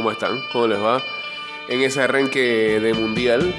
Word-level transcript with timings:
¿Cómo 0.00 0.12
están? 0.12 0.40
¿Cómo 0.50 0.66
les 0.66 0.82
va? 0.82 1.02
En 1.68 1.82
ese 1.82 2.00
arranque 2.00 2.80
de 2.80 2.94
mundial. 2.94 3.54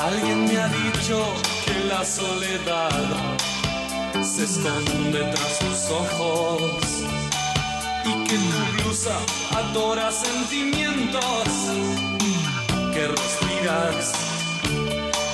Alguien 0.00 0.44
me 0.44 0.58
ha 0.58 0.66
dicho 0.66 1.22
que 1.64 1.84
la 1.84 2.04
soledad 2.04 2.90
se 4.24 4.42
esconde 4.42 5.20
tras 5.20 5.58
sus 5.58 5.90
ojos 5.92 6.87
blusa 8.98 9.16
adora 9.56 10.10
sentimientos 10.10 11.48
que 12.92 13.06
respiras. 13.06 14.12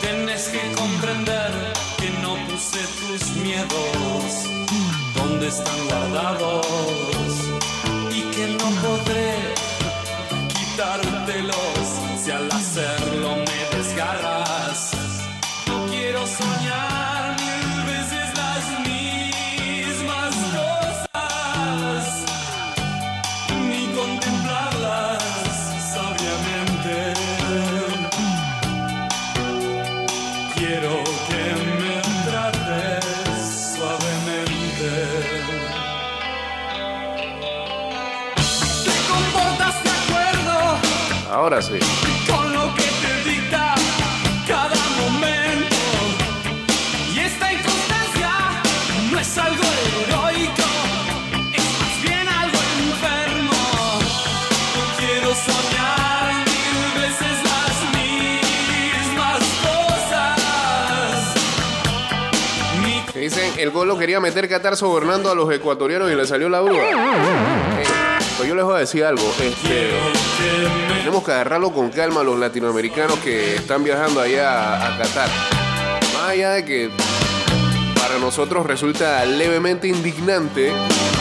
Tienes 0.00 0.48
que 0.48 0.72
comprender 0.74 1.50
que 1.98 2.10
no 2.22 2.36
puse 2.46 2.80
tus 3.00 3.30
miedos 3.36 4.48
donde 5.14 5.48
están 5.48 5.86
guardados 5.88 6.66
y 8.10 8.22
que 8.34 8.48
no 8.48 8.68
podré 8.82 9.36
quitártelos 10.54 11.86
si 12.22 12.30
al 12.30 12.50
hacerlo 12.50 13.43
Ahora 41.44 41.60
sí. 41.60 41.74
con 42.26 42.54
lo 42.54 42.74
que 42.74 42.88
te 43.02 43.28
dicta 43.28 43.74
cada 44.48 44.74
momento. 44.98 45.76
Y 47.14 47.18
esta 47.18 47.52
inconstancia 47.52 48.30
no 49.12 49.20
es 49.20 49.36
algo 49.36 49.62
heroico, 49.62 50.62
es 51.52 51.64
más 51.80 52.02
bien 52.02 52.26
algo 52.26 52.58
enfermo. 52.78 53.60
No 54.74 54.84
quiero 54.96 55.34
soñar 55.34 56.32
mil 56.46 57.02
veces 57.02 57.36
las 57.50 57.72
mismas 57.92 59.42
cosas. 59.68 60.40
Dicen, 63.14 63.52
el 63.58 63.70
gol 63.70 63.88
lo 63.88 63.98
quería 63.98 64.18
meter 64.18 64.48
Qatar 64.48 64.78
sobornando 64.78 65.30
a 65.30 65.34
los 65.34 65.52
ecuatorianos 65.52 66.10
y 66.10 66.14
le 66.14 66.24
salió 66.26 66.48
la 66.48 66.62
brúa. 66.62 66.80
Eh, 68.34 68.36
pues 68.36 68.48
yo 68.48 68.54
les 68.54 68.64
voy 68.64 68.76
a 68.76 68.78
decir 68.78 69.04
algo. 69.04 69.22
Este, 69.40 69.90
tenemos 70.98 71.24
que 71.24 71.32
agarrarlo 71.32 71.72
con 71.72 71.90
calma 71.90 72.20
a 72.20 72.24
los 72.24 72.38
latinoamericanos 72.38 73.18
que 73.18 73.56
están 73.56 73.84
viajando 73.84 74.20
allá 74.20 74.50
a, 74.50 74.94
a 74.94 74.98
Qatar. 74.98 75.28
Más 76.14 76.30
allá 76.30 76.50
de 76.50 76.64
que 76.64 76.90
para 78.00 78.18
nosotros 78.18 78.66
resulta 78.66 79.24
levemente 79.24 79.88
indignante 79.88 80.72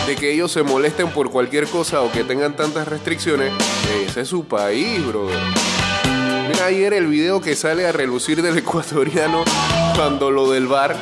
de 0.07 0.15
que 0.15 0.31
ellos 0.31 0.51
se 0.51 0.63
molesten 0.63 1.11
por 1.11 1.31
cualquier 1.31 1.67
cosa 1.67 2.01
o 2.01 2.11
que 2.11 2.23
tengan 2.23 2.55
tantas 2.55 2.87
restricciones, 2.87 3.53
ese 4.05 4.21
es 4.21 4.27
su 4.27 4.45
país, 4.45 5.05
brother. 5.05 5.39
Mira 6.47 6.65
ayer 6.65 6.93
el 6.93 7.07
video 7.07 7.41
que 7.41 7.55
sale 7.55 7.87
a 7.87 7.91
relucir 7.91 8.41
del 8.41 8.57
ecuatoriano 8.59 9.43
cuando 9.95 10.31
lo 10.31 10.51
del 10.51 10.67
bar. 10.67 10.95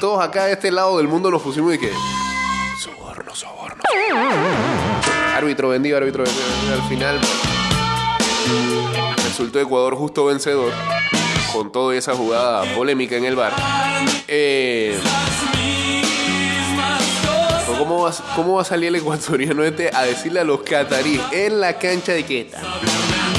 Todos 0.00 0.24
acá 0.24 0.46
de 0.46 0.52
este 0.52 0.70
lado 0.72 0.98
del 0.98 1.06
mundo 1.06 1.30
nos 1.30 1.42
pusimos 1.42 1.74
y 1.74 1.78
que. 1.78 1.92
Soborno, 2.78 3.34
soborno. 3.34 3.82
Árbitro 5.42 5.70
vendido, 5.70 5.96
árbitro 5.96 6.22
vendido. 6.22 6.44
Al 6.72 6.88
final. 6.88 7.18
Resultó 9.24 9.58
Ecuador 9.58 9.96
justo 9.96 10.26
vencedor. 10.26 10.72
Con 11.52 11.72
toda 11.72 11.96
esa 11.96 12.14
jugada 12.14 12.62
polémica 12.76 13.16
en 13.16 13.24
el 13.24 13.34
bar. 13.34 13.52
Eh, 14.28 14.96
¿cómo, 17.76 18.04
va, 18.04 18.12
¿Cómo 18.36 18.54
va 18.54 18.62
a 18.62 18.64
salir 18.64 18.86
el 18.90 18.94
ecuatoriano 18.94 19.64
este 19.64 19.90
a 19.92 20.02
decirle 20.02 20.38
a 20.38 20.44
los 20.44 20.62
cataríes 20.62 21.20
en 21.32 21.60
la 21.60 21.76
cancha 21.76 22.12
de 22.12 22.24
queta? 22.24 22.62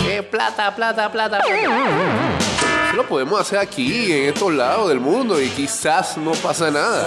Eh, 0.06 0.24
plata, 0.24 0.76
plata, 0.76 1.10
plata, 1.10 1.40
lo 2.94 3.08
podemos 3.08 3.40
hacer 3.40 3.60
aquí, 3.60 4.12
en 4.12 4.26
estos 4.26 4.54
lados 4.54 4.90
del 4.90 5.00
mundo, 5.00 5.42
y 5.42 5.48
quizás 5.48 6.18
no 6.18 6.34
pasa 6.34 6.70
nada. 6.70 7.06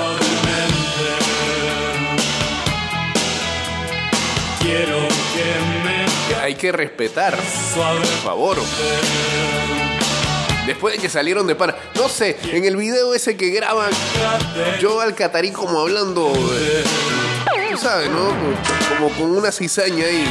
Quiero 4.67 4.99
que 5.33 6.35
me 6.35 6.41
Hay 6.43 6.55
que 6.57 6.73
respetar, 6.73 7.37
suave. 7.73 8.01
por 8.01 8.07
favor. 8.25 8.57
Después 10.67 10.95
de 10.97 11.01
que 11.01 11.09
salieron 11.09 11.47
de 11.47 11.55
pana. 11.55 11.77
No 11.95 12.09
sé, 12.09 12.37
en 12.51 12.65
el 12.65 12.77
video 12.77 13.15
ese 13.15 13.37
que 13.37 13.51
graban, 13.51 13.91
yo 14.81 15.01
al 15.01 15.15
catarí 15.15 15.53
como 15.53 15.79
hablando. 15.81 16.33
eh, 16.35 16.83
Tú 17.71 17.79
sabes, 17.79 18.11
¿no? 18.11 18.33
Como 18.97 19.11
con 19.17 19.31
una 19.37 19.53
cizaña 19.53 20.05
ahí. 20.05 20.27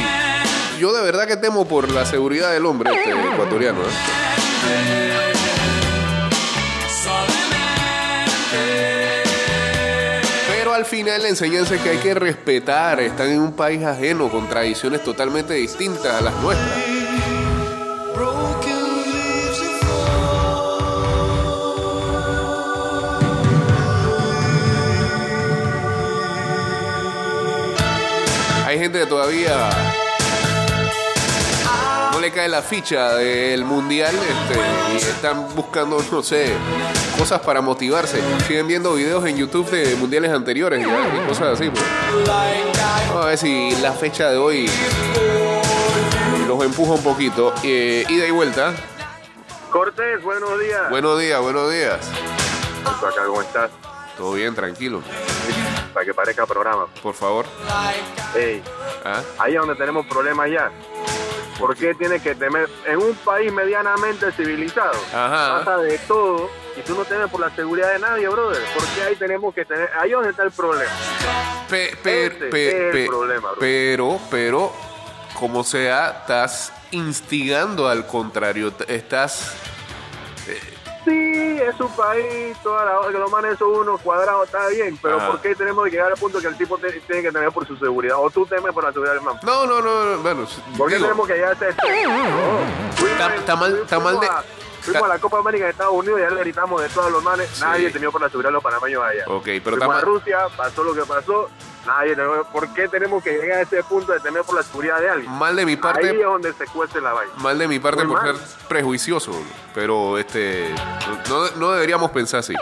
Yo 0.78 0.92
de 0.92 1.02
verdad 1.02 1.26
que 1.26 1.38
temo 1.38 1.66
por 1.66 1.90
la 1.90 2.04
seguridad 2.04 2.52
del 2.52 2.66
hombre 2.66 2.90
este 2.94 3.10
ecuatoriano. 3.12 3.80
¿eh? 3.80 5.25
Al 10.76 10.84
final 10.84 11.22
la 11.22 11.28
enseñanza 11.30 11.74
es 11.74 11.80
que 11.80 11.88
hay 11.88 11.96
que 11.98 12.12
respetar. 12.12 13.00
Están 13.00 13.30
en 13.30 13.40
un 13.40 13.52
país 13.52 13.82
ajeno 13.82 14.28
con 14.28 14.46
tradiciones 14.46 15.02
totalmente 15.02 15.54
distintas 15.54 16.14
a 16.14 16.20
las 16.20 16.34
nuestras. 16.42 16.84
Hay 28.66 28.78
gente 28.78 29.00
que 29.00 29.06
todavía 29.06 29.70
no 32.12 32.20
le 32.20 32.30
cae 32.32 32.50
la 32.50 32.60
ficha 32.60 33.14
del 33.14 33.64
mundial 33.64 34.14
este, 34.14 34.60
y 34.92 34.96
están 34.96 35.46
buscando, 35.54 36.04
no 36.12 36.22
sé, 36.22 36.52
cosas 37.16 37.40
para 37.40 37.60
motivarse. 37.60 38.20
Siguen 38.46 38.66
viendo 38.66 38.94
videos 38.94 39.24
en 39.26 39.36
YouTube 39.36 39.68
de 39.70 39.96
mundiales 39.96 40.30
anteriores 40.30 40.80
ya, 40.84 41.22
y 41.24 41.28
cosas 41.28 41.58
así. 41.58 41.70
pues. 41.70 41.84
Vamos 43.08 43.24
a 43.24 43.28
ver 43.28 43.38
si 43.38 43.74
la 43.76 43.92
fecha 43.92 44.30
de 44.30 44.36
hoy 44.36 44.70
los 46.46 46.62
empuja 46.64 46.92
un 46.92 47.02
poquito. 47.02 47.52
Eh, 47.62 48.04
ida 48.08 48.26
y 48.26 48.30
vuelta. 48.30 48.74
Cortés, 49.70 50.22
buenos 50.22 50.58
días. 50.60 50.90
Buenos 50.90 51.18
días, 51.18 51.40
buenos 51.40 51.70
días. 51.70 51.98
Acá, 52.84 53.24
¿cómo 53.26 53.42
estás? 53.42 53.70
Todo 54.16 54.32
bien, 54.32 54.54
tranquilo. 54.54 55.02
Para 55.92 56.06
que 56.06 56.14
parezca 56.14 56.46
programa. 56.46 56.86
Por 57.02 57.14
favor. 57.14 57.46
Ey, 58.34 58.62
¿Ah? 59.04 59.22
ahí 59.38 59.54
es 59.54 59.60
donde 59.60 59.74
tenemos 59.74 60.06
problemas 60.06 60.50
ya. 60.50 60.70
¿Por 61.58 61.74
qué 61.76 61.94
tiene 61.94 62.20
que 62.20 62.34
temer 62.34 62.68
en 62.86 62.98
un 62.98 63.14
país 63.16 63.50
medianamente 63.52 64.30
civilizado? 64.32 64.92
Ajá. 65.12 65.58
Pasa 65.64 65.78
de 65.78 65.98
todo 65.98 66.50
y 66.76 66.80
tú 66.82 66.94
no 66.94 67.04
temes 67.04 67.30
por 67.30 67.40
la 67.40 67.50
seguridad 67.54 67.92
de 67.92 67.98
nadie, 67.98 68.28
brother. 68.28 68.62
¿Por 68.74 68.84
qué 68.88 69.02
ahí 69.02 69.16
tenemos 69.16 69.54
que 69.54 69.64
tener? 69.64 69.88
Ahí 69.98 70.10
es 70.10 70.14
donde 70.16 70.30
está 70.30 70.42
el 70.42 70.50
problema. 70.52 70.92
Pe- 71.70 71.96
pe- 72.02 72.26
Ese 72.26 72.34
pe- 72.46 72.68
es 72.68 72.74
el 72.74 72.90
pe- 72.92 73.06
problema, 73.06 73.50
bro. 73.50 73.56
pero, 73.60 74.20
pero, 74.30 74.72
como 75.38 75.64
sea, 75.64 76.18
estás 76.20 76.72
instigando 76.90 77.88
al 77.88 78.06
contrario. 78.06 78.72
Estás. 78.86 79.52
Sí, 81.04 81.12
es 81.60 81.76
su 81.76 81.88
país, 81.90 82.56
toda 82.64 82.84
la 82.84 82.98
hora 82.98 83.12
que 83.12 83.18
los 83.18 83.30
manes 83.30 83.56
son 83.58 83.68
unos 83.70 84.00
cuadrados, 84.00 84.46
está 84.46 84.66
bien. 84.68 84.98
Pero 85.00 85.18
Ajá. 85.18 85.28
¿por 85.30 85.40
qué 85.40 85.54
tenemos 85.54 85.84
que 85.84 85.92
llegar 85.92 86.10
al 86.10 86.18
punto 86.18 86.40
que 86.40 86.48
el 86.48 86.56
tipo 86.56 86.76
te- 86.78 86.90
tiene 87.00 87.22
que 87.22 87.30
temer 87.30 87.52
por 87.52 87.64
su 87.64 87.76
seguridad? 87.76 88.16
¿O 88.18 88.28
tú 88.28 88.44
temes 88.44 88.72
por 88.72 88.82
la 88.82 88.92
seguridad 88.92 89.14
del 89.14 89.22
man? 89.22 89.38
No, 89.44 89.66
no, 89.66 89.80
no, 89.80 90.04
no, 90.04 90.18
bueno, 90.22 90.48
¿Por 90.76 90.88
qué 90.90 90.96
tenemos 90.98 91.24
que 91.28 91.34
llegar 91.34 91.50
a 91.50 91.68
ese? 91.68 91.76
No. 92.08 93.06
Está- 93.38 93.54
mal- 93.54 93.78
está 93.84 94.00
mal 94.00 94.18
de- 94.18 94.26
a- 94.26 94.42
Fuimos 94.86 95.02
a 95.10 95.14
la 95.14 95.18
Copa 95.20 95.38
América 95.38 95.64
de 95.64 95.70
Estados 95.72 95.94
Unidos 95.94 96.18
y 96.18 96.22
ya 96.22 96.30
le 96.30 96.40
gritamos 96.40 96.80
de 96.82 96.88
todos 96.88 97.10
los 97.12 97.22
manes. 97.22 97.48
Sí. 97.52 97.60
Nadie 97.62 97.90
temió 97.90 98.10
por 98.12 98.20
la 98.20 98.28
seguridad 98.28 98.48
de 98.50 98.54
los 98.54 98.62
panameños 98.62 99.02
allá. 99.02 99.24
Ok, 99.26 99.44
pero 99.62 99.76
Fuimos 99.76 99.96
a 99.96 100.00
Rusia, 100.00 100.38
pasó 100.56 100.82
lo 100.84 100.94
que 100.94 101.02
pasó. 101.02 101.50
Nadie. 101.86 102.16
¿Por 102.52 102.72
qué 102.74 102.88
tenemos 102.88 103.22
que 103.22 103.30
llegar 103.38 103.58
a 103.58 103.62
ese 103.62 103.82
punto 103.84 104.12
de 104.12 104.18
temer 104.20 104.42
por 104.42 104.56
la 104.56 104.62
seguridad 104.64 104.98
de 105.00 105.08
alguien? 105.08 105.30
mal 105.30 105.54
de 105.54 105.64
mi 105.66 105.76
parte. 105.76 106.08
Ahí 106.10 106.16
es 106.18 106.24
donde 106.24 106.52
se 106.52 106.66
cuece 106.66 107.00
la 107.00 107.12
vaina. 107.12 107.32
Mal 107.36 107.56
de 107.58 107.68
mi 107.68 107.78
parte 107.78 108.04
Muy 108.04 108.14
por 108.16 108.24
mal. 108.24 108.36
ser 108.36 108.66
prejuicioso, 108.68 109.30
pero 109.74 110.18
este 110.18 110.74
no, 111.28 111.48
no 111.56 111.72
deberíamos 111.72 112.10
pensar 112.10 112.40
así. 112.40 112.54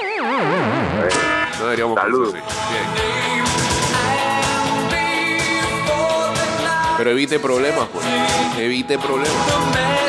No 1.58 1.64
deberíamos 1.64 1.98
Saludos. 1.98 2.32
pensar 2.34 2.50
así. 2.50 2.70
Bien. 2.72 3.33
Pero 6.96 7.10
evite 7.10 7.38
problemas, 7.38 7.88
pues. 7.92 8.04
Evite 8.58 8.98
problemas. 8.98 9.36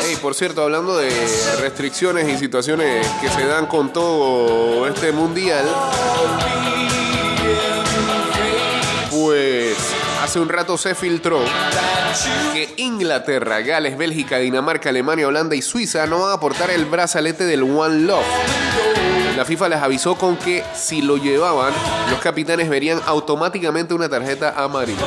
Hey, 0.02 0.16
por 0.22 0.34
cierto, 0.34 0.62
hablando 0.62 0.96
de 0.96 1.10
restricciones 1.60 2.28
y 2.28 2.38
situaciones 2.38 3.06
que 3.20 3.28
se 3.28 3.46
dan 3.46 3.66
con 3.66 3.92
todo 3.92 4.86
este 4.86 5.12
mundial, 5.12 5.64
pues 9.10 9.76
hace 10.22 10.38
un 10.38 10.48
rato 10.48 10.78
se 10.78 10.94
filtró 10.94 11.40
que 12.52 12.72
Inglaterra, 12.76 13.60
Gales, 13.60 13.98
Bélgica, 13.98 14.38
Dinamarca, 14.38 14.88
Alemania, 14.88 15.26
Holanda 15.26 15.54
y 15.54 15.62
Suiza 15.62 16.06
no 16.06 16.20
van 16.20 16.30
a 16.30 16.34
aportar 16.34 16.70
el 16.70 16.84
brazalete 16.84 17.44
del 17.44 17.62
One 17.62 18.06
Love. 18.06 18.24
La 19.36 19.44
FIFA 19.44 19.68
les 19.68 19.82
avisó 19.82 20.14
con 20.14 20.36
que 20.36 20.64
si 20.74 21.02
lo 21.02 21.18
llevaban, 21.18 21.72
los 22.10 22.20
capitanes 22.20 22.70
verían 22.70 23.00
automáticamente 23.04 23.92
una 23.92 24.08
tarjeta 24.08 24.54
amarilla. 24.56 25.04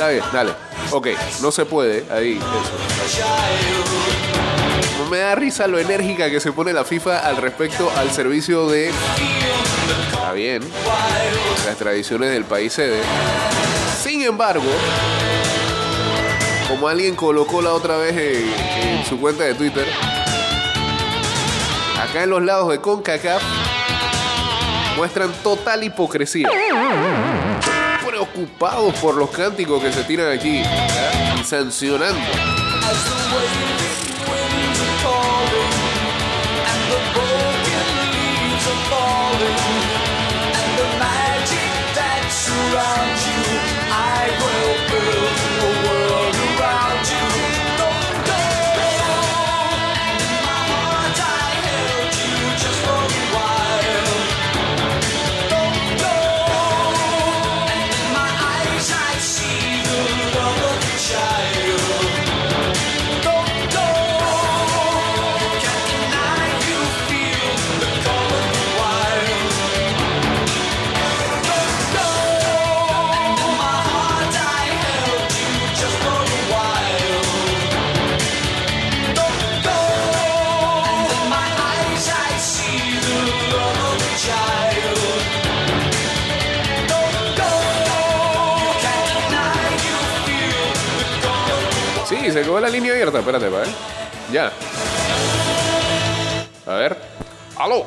Está 0.00 0.08
bien, 0.08 0.24
dale. 0.32 0.52
Ok, 0.92 1.08
no 1.42 1.52
se 1.52 1.66
puede, 1.66 2.06
ahí, 2.10 2.38
eso. 2.38 3.20
Me 5.10 5.18
da 5.18 5.34
risa 5.34 5.66
lo 5.66 5.78
enérgica 5.78 6.30
que 6.30 6.40
se 6.40 6.52
pone 6.52 6.72
la 6.72 6.84
FIFA 6.84 7.18
al 7.18 7.36
respecto 7.36 7.92
al 7.96 8.10
servicio 8.10 8.66
de... 8.68 8.90
Está 10.12 10.32
bien, 10.32 10.62
las 11.66 11.76
tradiciones 11.76 12.30
del 12.30 12.44
país 12.44 12.72
sede. 12.72 13.02
Sin 14.02 14.22
embargo, 14.22 14.64
como 16.68 16.88
alguien 16.88 17.14
colocó 17.14 17.60
la 17.60 17.74
otra 17.74 17.98
vez 17.98 18.16
en, 18.16 18.98
en 19.00 19.04
su 19.04 19.20
cuenta 19.20 19.44
de 19.44 19.54
Twitter, 19.54 19.86
acá 22.00 22.22
en 22.22 22.30
los 22.30 22.42
lados 22.42 22.70
de 22.70 22.80
CONCACAF 22.80 23.42
muestran 24.96 25.30
total 25.42 25.84
hipocresía. 25.84 26.48
Preocupados 28.32 28.94
por 29.00 29.16
los 29.16 29.30
cánticos 29.30 29.82
que 29.82 29.92
se 29.92 30.04
tiran 30.04 30.30
aquí 30.30 30.58
¿eh? 30.58 31.34
y 31.40 31.44
sancionando. 31.44 32.20
Se 92.32 92.42
quedó 92.42 92.60
la 92.60 92.68
línea 92.68 92.92
abierta. 92.92 93.18
Espérate, 93.18 93.48
pa, 93.48 93.62
¿eh? 93.64 93.74
Ya. 94.32 94.52
A 96.66 96.74
ver. 96.74 96.96
¡Aló! 97.56 97.86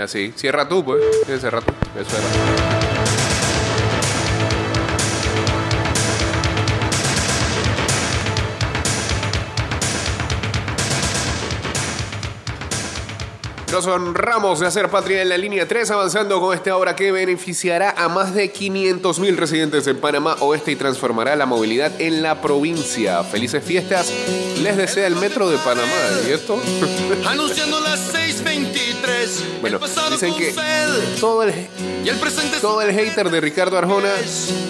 Así. 0.00 0.32
Cierra 0.36 0.68
tú, 0.68 0.84
pues. 0.84 1.02
Cierra 1.26 1.60
tú. 1.60 1.72
Eso 1.98 2.16
era. 2.16 2.91
Nos 13.72 13.86
honramos 13.86 14.60
de 14.60 14.66
hacer 14.66 14.90
patria 14.90 15.22
en 15.22 15.30
la 15.30 15.38
línea 15.38 15.66
3, 15.66 15.90
avanzando 15.92 16.38
con 16.42 16.54
esta 16.54 16.76
obra 16.76 16.94
que 16.94 17.10
beneficiará 17.10 17.94
a 17.96 18.10
más 18.10 18.34
de 18.34 18.52
500 18.52 19.18
mil 19.18 19.34
residentes 19.38 19.86
en 19.86 19.98
Panamá 19.98 20.36
Oeste 20.40 20.72
y 20.72 20.76
transformará 20.76 21.36
la 21.36 21.46
movilidad 21.46 21.98
en 21.98 22.22
la 22.22 22.42
provincia. 22.42 23.24
Felices 23.24 23.64
fiestas, 23.64 24.12
les 24.60 24.76
desea 24.76 25.06
el 25.06 25.16
Metro 25.16 25.48
de 25.48 25.56
Panamá. 25.56 25.88
¿Y 26.28 26.32
esto? 26.32 26.60
Anunciando 27.26 27.80
las 27.80 28.12
6:23. 28.12 29.62
Bueno, 29.62 29.78
dicen 30.10 30.34
que 30.36 30.54
todo 31.18 31.42
el, 31.42 31.54
todo 32.60 32.82
el 32.82 32.92
hater 32.94 33.30
de 33.30 33.40
Ricardo 33.40 33.78
Arjona 33.78 34.12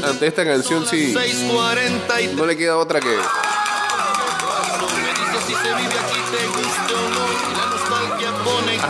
ante 0.04 0.28
esta 0.28 0.44
canción 0.44 0.86
sí 0.86 1.12
6:43. 1.12 2.34
no 2.34 2.46
le 2.46 2.56
queda 2.56 2.78
otra 2.78 3.00
que 3.00 3.16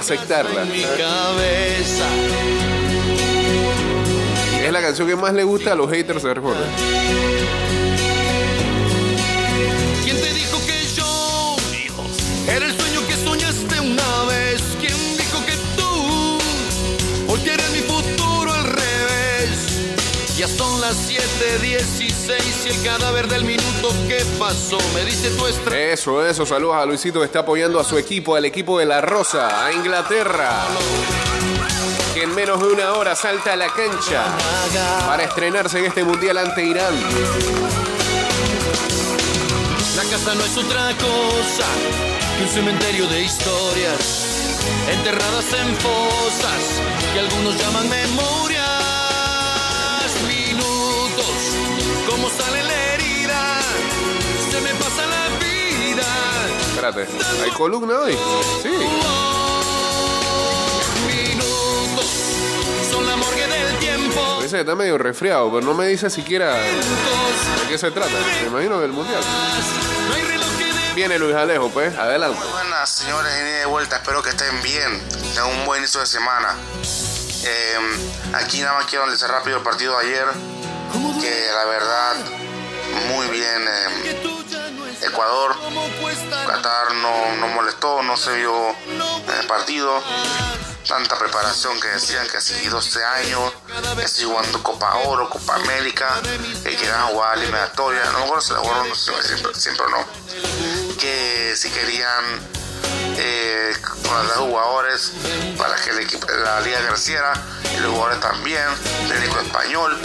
Aceptarla. 0.03 0.65
es 4.65 4.73
la 4.73 4.83
canción 4.83 5.07
que 5.07 5.15
más 5.15 5.33
le 5.33 5.45
gusta 5.45 5.73
a 5.73 5.75
los 5.77 5.89
haters 5.89 6.25
de 6.25 6.31
Arjona. 6.33 6.59
¿Quién 10.03 10.17
te 10.21 10.35
dijo 10.35 10.59
que 10.67 10.87
yo 10.97 11.57
era 12.49 12.67
el 12.67 12.77
sueño 12.77 12.92
las 20.93 21.09
7:16 21.09 22.67
y 22.67 22.69
el 22.69 22.83
cadáver 22.83 23.27
del 23.27 23.45
minuto 23.45 23.95
que 24.09 24.23
pasó 24.39 24.79
me 24.95 25.05
dice 25.05 25.31
tu 25.31 25.47
estrella. 25.47 25.93
Eso, 25.93 26.27
eso, 26.27 26.45
saludos 26.45 26.77
a 26.77 26.85
Luisito 26.85 27.21
que 27.21 27.27
está 27.27 27.41
apoyando 27.41 27.81
a 27.81 27.85
su 27.85 27.97
equipo, 27.97 28.37
al 28.37 28.45
equipo 28.45 28.79
de 28.79 28.85
La 28.85 29.01
Rosa, 29.01 29.65
a 29.65 29.73
Inglaterra, 29.73 30.51
que 32.13 32.25
en 32.25 32.35
menos 32.35 32.61
de 32.61 32.67
una 32.67 32.93
hora 32.93 33.17
salta 33.17 33.55
a 33.55 33.57
la 33.57 33.69
cancha 33.69 34.23
para 35.07 35.25
estrenarse 35.25 35.79
en 35.79 35.87
este 35.87 36.05
mundial 36.05 36.37
ante 36.37 36.63
Irán. 36.63 36.95
La 39.97 40.03
casa 40.05 40.35
no 40.35 40.45
es 40.45 40.57
otra 40.59 40.95
cosa 40.99 41.67
que 42.37 42.43
un 42.45 42.51
cementerio 42.51 43.07
de 43.07 43.23
historias 43.23 44.59
enterradas 44.91 45.47
en 45.55 45.75
fosas 45.77 46.83
que 47.15 47.21
algunos 47.21 47.57
llaman 47.59 47.89
memorias. 47.89 48.32
Espérate, 56.95 57.43
¿hay 57.45 57.51
columna 57.51 57.99
hoy? 58.01 58.19
Sí. 58.63 58.69
Minutos, 61.07 62.07
son 62.91 63.07
la 63.07 63.17
morgue 63.17 63.47
del 63.47 63.79
tiempo. 63.79 64.39
Dice 64.43 64.57
que 64.57 64.61
está 64.61 64.75
medio 64.75 64.99
resfriado, 64.99 65.51
pero 65.53 65.65
no 65.65 65.75
me 65.75 65.87
dice 65.89 66.11
siquiera 66.11 66.55
de 66.55 66.71
qué 67.69 67.79
se 67.79 67.91
trata. 67.91 68.11
Me 68.43 68.49
imagino 68.49 68.81
del 68.81 68.93
mundial. 68.93 69.23
Viene 70.95 71.19
Luis 71.19 71.35
Alejo, 71.35 71.71
pues, 71.71 71.97
adelante. 71.97 72.39
Muy 72.39 72.49
buenas, 72.53 72.91
señores, 72.91 73.33
y 73.41 73.45
de 73.61 73.65
vuelta. 73.65 73.97
Espero 73.97 74.23
que 74.23 74.29
estén 74.31 74.61
bien. 74.63 75.03
Tengan 75.35 75.47
un 75.61 75.65
buen 75.65 75.81
inicio 75.81 76.01
de 76.01 76.07
semana. 76.07 76.55
Eh, 77.45 77.79
aquí 78.35 78.61
nada 78.61 78.75
más 78.75 78.85
quiero 78.87 79.05
analizar 79.05 79.31
rápido 79.31 79.57
el 79.57 79.63
partido 79.63 79.99
de 79.99 80.07
ayer. 80.07 80.27
Que 81.21 81.47
la 81.55 81.65
verdad, 81.65 82.17
muy 83.09 83.27
bien. 83.29 83.63
eh, 83.67 84.42
Ecuador, 85.13 85.55
Qatar 86.47 86.95
no, 86.95 87.37
no 87.37 87.49
molestó, 87.49 88.03
no 88.03 88.17
se 88.17 88.35
vio 88.37 88.71
en 88.71 89.41
el 89.41 89.47
partido. 89.47 90.03
Tanta 90.89 91.19
preparación 91.19 91.79
que 91.81 91.89
decían 91.89 92.27
que 92.29 92.39
así 92.39 92.67
12 92.67 93.05
años, 93.05 93.53
que 93.97 94.05
así 94.05 94.25
jugando 94.25 94.63
Copa 94.63 94.95
Oro, 95.07 95.29
Copa 95.29 95.57
América, 95.57 96.09
que 96.65 96.77
querían 96.77 97.09
jugar 97.09 97.39
eliminatoria. 97.39 98.05
No 98.13 98.19
me 98.21 98.25
acuerdo 98.25 98.41
si 98.41 98.53
la 98.55 98.59
jugaron 98.61 98.97
siempre, 98.97 99.55
siempre 99.55 99.87
no. 99.91 100.97
Que 100.99 101.55
si 101.57 101.71
querían 101.71 102.25
eh, 102.25 102.52
con 104.13 104.27
los 104.27 104.37
jugadores 104.37 105.13
para 105.57 105.75
que 105.77 105.91
el 105.91 105.99
equipo, 106.01 106.27
la 106.45 106.61
liga 106.61 106.79
creciera 106.89 107.33
y 107.75 107.81
los 107.81 107.93
jugadores 107.93 108.21
también, 108.21 108.65
técnico 109.09 109.41
español, 109.41 110.01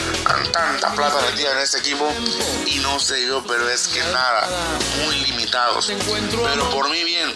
tanta 0.51 0.91
plata 0.93 1.17
metida 1.29 1.51
en 1.53 1.57
ese 1.59 1.79
equipo 1.79 2.07
y 2.65 2.75
no 2.79 2.99
sé 2.99 3.25
yo, 3.27 3.43
pero 3.47 3.67
es 3.69 3.87
que 3.87 3.99
nada, 3.99 4.47
muy 5.05 5.15
limitados. 5.21 5.91
Pero 5.91 6.69
por 6.69 6.89
mí 6.89 7.03
bien, 7.03 7.33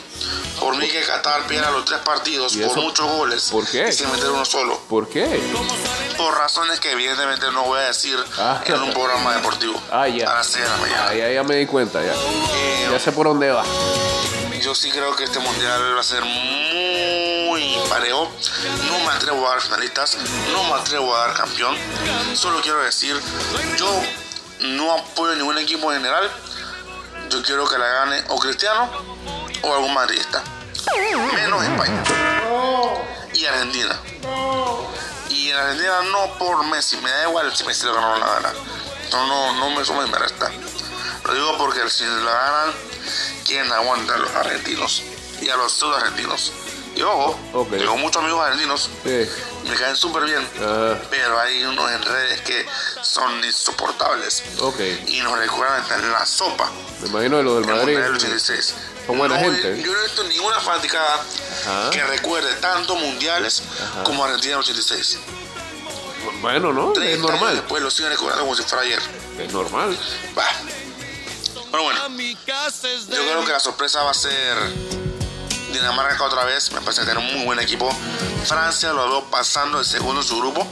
por 0.59 0.75
mí 0.77 0.87
que 0.87 1.01
Qatar 1.01 1.43
pierda 1.47 1.71
los 1.71 1.85
tres 1.85 1.99
partidos 2.01 2.55
¿Y 2.55 2.59
por 2.61 2.77
muchos 2.81 3.07
goles 3.09 3.49
¿Por 3.51 3.67
qué? 3.67 3.87
y 3.89 3.91
sin 3.91 4.11
meter 4.11 4.29
uno 4.29 4.45
solo. 4.45 4.79
¿Por 4.89 5.09
qué? 5.09 5.41
Por 6.17 6.37
razones 6.37 6.79
que 6.79 6.91
evidentemente 6.91 7.51
no 7.51 7.63
voy 7.63 7.79
a 7.79 7.83
decir 7.83 8.17
Ah. 8.37 8.61
en 8.65 8.81
un 8.81 8.93
programa 8.93 9.35
deportivo. 9.35 9.81
Ah, 9.91 10.07
ya. 10.07 10.31
A 10.31 10.35
las 10.35 10.47
6 10.47 10.63
de 10.63 10.69
la 10.69 10.77
mañana. 10.77 11.05
Ah, 11.09 11.13
ya, 11.15 11.31
ya 11.31 11.43
me 11.43 11.55
di 11.55 11.65
cuenta, 11.65 12.01
ya. 12.03 12.13
Eh, 12.13 12.87
Ya 12.91 12.99
sé 12.99 13.11
por 13.11 13.27
dónde 13.27 13.49
va. 13.51 13.63
Yo 14.61 14.75
sí 14.75 14.91
creo 14.91 15.15
que 15.15 15.23
este 15.23 15.39
mundial 15.39 15.95
va 15.95 16.01
a 16.01 16.03
ser 16.03 16.23
muy 16.23 17.75
parejo. 17.89 18.31
No 18.87 18.99
me 18.99 19.11
atrevo 19.11 19.47
a 19.47 19.51
dar 19.51 19.61
finalistas, 19.61 20.17
no 20.51 20.63
me 20.63 20.79
atrevo 20.79 21.15
a 21.15 21.27
dar 21.27 21.35
campeón. 21.35 21.75
Solo 22.35 22.61
quiero 22.61 22.79
decir, 22.83 23.19
yo 23.77 24.03
no 24.59 24.93
apoyo 24.93 25.35
ningún 25.35 25.57
equipo 25.57 25.91
en 25.91 25.99
general. 25.99 26.29
Yo 27.29 27.41
quiero 27.41 27.67
que 27.67 27.77
la 27.77 27.87
gane 27.87 28.23
o 28.29 28.39
Cristiano 28.39 28.89
o 29.63 29.73
algún 29.73 29.93
madridista. 29.93 30.43
Menos 31.33 31.63
España. 31.63 32.03
Y 33.33 33.45
Argentina. 33.45 33.99
Y 35.29 35.49
en 35.49 35.57
Argentina 35.57 36.01
no 36.11 36.37
por 36.37 36.63
Messi, 36.65 36.97
me 36.97 37.09
da 37.09 37.23
igual 37.23 37.55
si 37.55 37.63
Messi 37.63 37.85
lo 37.85 37.95
ganó 37.95 38.17
la 38.17 38.27
gana. 38.27 38.53
No, 39.11 39.27
no, 39.27 39.53
no 39.53 39.69
me 39.71 39.83
suma 39.83 40.05
y 40.05 40.09
me 40.09 40.19
resta. 40.19 40.51
Lo 41.25 41.33
digo 41.33 41.57
porque 41.57 41.89
si 41.89 42.03
la 42.03 42.31
ganan, 42.31 42.73
¿quién 43.45 43.71
aguanta 43.71 44.15
a 44.15 44.17
los 44.17 44.31
argentinos? 44.31 45.03
Y 45.41 45.49
a 45.49 45.55
los 45.57 45.71
pseudo 45.71 45.95
argentinos. 45.97 46.51
Y 46.95 47.03
ojo, 47.03 47.39
tengo 47.69 47.95
muchos 47.97 48.21
amigos 48.21 48.43
argentinos, 48.45 48.89
Sí. 49.03 49.25
me 49.69 49.75
caen 49.75 49.95
súper 49.95 50.23
bien, 50.25 50.45
Ah, 50.61 50.95
pero 51.09 51.39
hay 51.39 51.63
unos 51.63 51.89
en 51.89 52.01
redes 52.03 52.41
que 52.41 52.65
son 53.01 53.41
insoportables. 53.43 54.43
ok. 54.59 54.79
Y 55.07 55.21
nos 55.21 55.37
recuerdan 55.37 55.81
estar 55.83 55.99
en 55.99 56.11
la 56.11 56.25
sopa. 56.25 56.69
Me 56.99 57.07
imagino 57.07 57.37
de 57.37 57.43
lo 57.43 57.55
del 57.55 57.65
Madrid. 57.65 57.97
Del 57.97 58.13
86. 58.15 58.73
Son 59.07 59.17
buena 59.17 59.35
No, 59.35 59.41
gente. 59.41 59.81
Yo 59.81 59.91
no 59.93 59.99
he 59.99 60.03
visto 60.03 60.23
ninguna 60.25 60.59
fanaticada 60.59 61.23
Ajá. 61.67 61.89
que 61.91 62.03
recuerde 62.03 62.53
tanto 62.55 62.95
mundiales 62.95 63.63
como 64.03 64.25
Argentina 64.25 64.53
en 64.55 64.59
el 64.59 64.63
86. 64.65 65.17
Bueno, 66.41 66.71
¿no? 66.73 66.91
30 66.91 67.13
Es 67.13 67.19
normal. 67.19 67.55
Después 67.55 67.81
lo 67.81 67.89
siguen 67.89 68.11
recordando 68.11 68.43
como 68.43 68.55
si 68.55 68.63
fuera 68.63 68.83
ayer. 68.83 69.01
Es 69.39 69.51
normal. 69.53 69.97
Va. 70.37 70.45
Pero 71.71 71.83
bueno, 71.83 71.99
yo 72.09 73.07
creo 73.07 73.45
que 73.45 73.51
la 73.51 73.59
sorpresa 73.59 74.03
va 74.03 74.11
a 74.11 74.13
ser 74.13 74.57
Dinamarca 75.71 76.23
otra 76.25 76.43
vez. 76.43 76.71
Me 76.73 76.81
parece 76.81 77.01
que 77.01 77.05
tiene 77.05 77.19
un 77.21 77.33
muy 77.37 77.45
buen 77.45 77.59
equipo. 77.59 77.89
Francia 78.45 78.91
lo 78.93 79.07
veo 79.09 79.23
pasando 79.29 79.79
el 79.79 79.85
segundo 79.85 80.21
en 80.21 80.27
su 80.27 80.37
grupo 80.37 80.67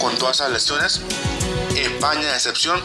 con 0.00 0.16
todas 0.18 0.36
esas 0.40 0.50
lesiones. 0.50 1.00
España 1.76 2.28
de 2.28 2.34
excepción. 2.34 2.82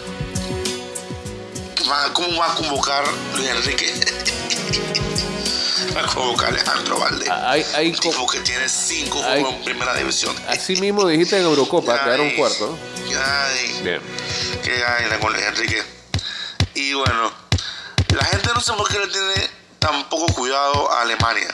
¿Cómo 2.14 2.38
va 2.40 2.52
a 2.52 2.56
convocar 2.56 3.04
Luis 3.36 3.48
Enrique? 3.50 3.94
va 5.96 6.02
a 6.02 6.06
convocar 6.08 6.48
a 6.48 6.50
Alejandro 6.50 6.98
Valde. 7.00 7.30
Hay, 7.30 7.64
hay 7.76 7.90
Un 7.90 7.96
tipo 7.98 8.26
que 8.28 8.40
tiene 8.40 8.68
cinco 8.70 9.22
Hay- 9.24 9.42
juegos 9.42 9.60
en 9.60 9.66
primera 9.66 9.94
división. 9.96 10.36
Así 10.48 10.76
mismo 10.78 11.08
dijiste 11.08 11.38
en 11.38 11.44
Eurocopa, 11.44 12.04
quedaron 12.04 12.32
cuarto. 12.32 12.78
ay, 13.18 13.80
Bien. 13.84 14.02
que 14.64 14.80
gana 14.80 15.20
con 15.20 15.34
Luis 15.34 15.46
Enrique. 15.46 15.84
Y 16.76 16.94
bueno, 16.94 17.32
la 18.10 18.26
gente 18.26 18.50
no 18.54 18.60
sé 18.60 18.74
por 18.74 18.90
qué 18.90 19.00
le 19.00 19.08
tiene 19.08 19.50
tan 19.80 20.10
poco 20.10 20.26
cuidado 20.34 20.92
a 20.92 21.04
Alemania. 21.04 21.48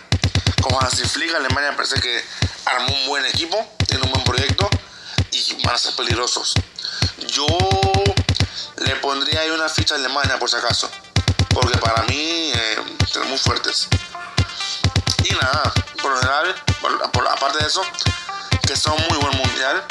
Como 0.64 0.82
Hansi 0.82 1.04
Flick, 1.04 1.36
Alemania 1.36 1.76
parece 1.76 2.02
que 2.02 2.26
armó 2.66 2.92
un 2.92 3.08
buen 3.08 3.26
equipo, 3.28 3.56
tiene 3.86 4.04
un 4.04 4.12
buen 4.12 4.24
proyecto 4.24 4.68
y 5.32 5.64
van 5.64 5.76
a 5.76 5.78
ser 5.78 5.96
peligrosos. 5.96 6.56
Yo 7.28 7.46
le 8.78 8.96
pondría 8.96 9.42
ahí 9.42 9.52
una 9.52 9.70
ficha 9.70 9.94
a 9.94 9.98
Alemania 10.00 10.40
por 10.40 10.50
si 10.50 10.56
acaso, 10.56 10.90
porque 11.50 11.78
para 11.78 12.02
mí 12.04 12.52
eh, 12.56 12.78
muy 13.28 13.38
fuertes. 13.38 13.90
Y 15.24 15.34
nada, 15.36 15.72
por 16.02 16.14
lo 16.14 16.18
general, 16.18 16.56
aparte 17.30 17.60
de 17.60 17.68
eso, 17.68 17.84
que 18.66 18.76
son 18.76 18.96
muy 19.08 19.20
buen 19.20 19.38
mundial, 19.38 19.84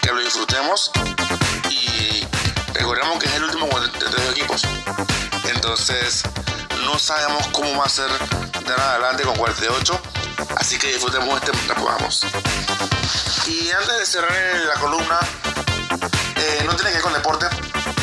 que 0.00 0.12
lo 0.12 0.20
disfrutemos 0.20 0.90
recordemos 2.88 3.18
que 3.18 3.28
es 3.28 3.34
el 3.34 3.44
último 3.44 3.80
de 3.80 3.88
tres 3.98 4.30
equipos. 4.30 4.62
Entonces, 5.44 6.22
no 6.84 6.98
sabemos 6.98 7.46
cómo 7.48 7.76
va 7.76 7.84
a 7.84 7.88
ser 7.88 8.08
de 8.08 8.72
en 8.72 8.80
adelante 8.80 9.24
con 9.24 9.36
48, 9.36 10.00
así 10.56 10.78
que 10.78 10.86
disfrutemos 10.92 11.36
este 11.36 11.52
mientras 11.52 11.78
podamos. 11.78 12.24
Y 13.46 13.70
antes 13.72 13.98
de 13.98 14.06
cerrar 14.06 14.32
la 14.66 14.80
columna, 14.80 15.18
eh, 16.36 16.62
no 16.64 16.74
tiene 16.76 16.90
que 16.90 16.96
ver 16.96 17.02
con 17.02 17.12
deporte, 17.12 17.46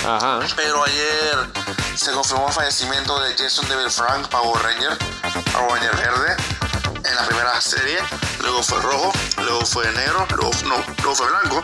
Ajá. 0.07 0.41
pero 0.55 0.83
ayer 0.83 1.49
se 1.95 2.11
confirmó 2.11 2.47
el 2.49 2.53
fallecimiento 2.53 3.19
de 3.21 3.35
Jason 3.35 3.67
Devil 3.67 3.89
Frank, 3.89 4.27
Power 4.27 4.61
Ranger, 4.61 4.97
Power 5.51 5.71
Ranger 5.71 5.95
verde, 5.95 6.35
en 7.03 7.15
la 7.15 7.25
primera 7.25 7.59
serie. 7.59 7.97
Luego 8.39 8.61
fue 8.61 8.79
rojo, 8.83 9.11
luego 9.37 9.65
fue 9.65 9.91
negro, 9.93 10.27
luego, 10.35 10.51
no, 10.65 10.75
luego 10.97 11.15
fue 11.15 11.27
blanco. 11.27 11.63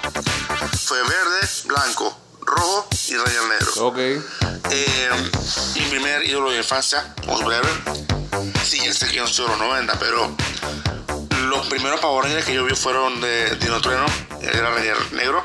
Fue 0.86 1.00
verde, 1.04 1.50
blanco, 1.66 2.18
rojo 2.42 2.88
y 3.12 3.18
Ranger 3.18 3.44
negro. 3.50 3.88
Ok. 3.88 3.98
Eh, 4.72 5.10
mi 5.76 5.82
primer 5.90 6.24
ídolo 6.26 6.52
de 6.52 6.58
infancia, 6.58 7.14
superhéroe. 7.26 7.70
Sí, 8.64 8.80
ya 8.86 8.94
sé 8.94 9.08
que 9.08 9.16
yo 9.16 9.28
soy 9.28 9.46
de 9.46 9.52
los 9.52 9.60
90, 9.60 10.00
pero 10.00 10.34
los 11.50 11.68
primeros 11.68 12.00
Power 12.00 12.24
Rangers 12.24 12.46
que 12.46 12.54
yo 12.54 12.64
vi 12.64 12.74
fueron 12.74 13.20
de 13.20 13.58
Dino 13.58 13.82
Trueno, 13.82 14.06
era 14.40 14.70
Ranger 14.70 15.12
negro, 15.12 15.44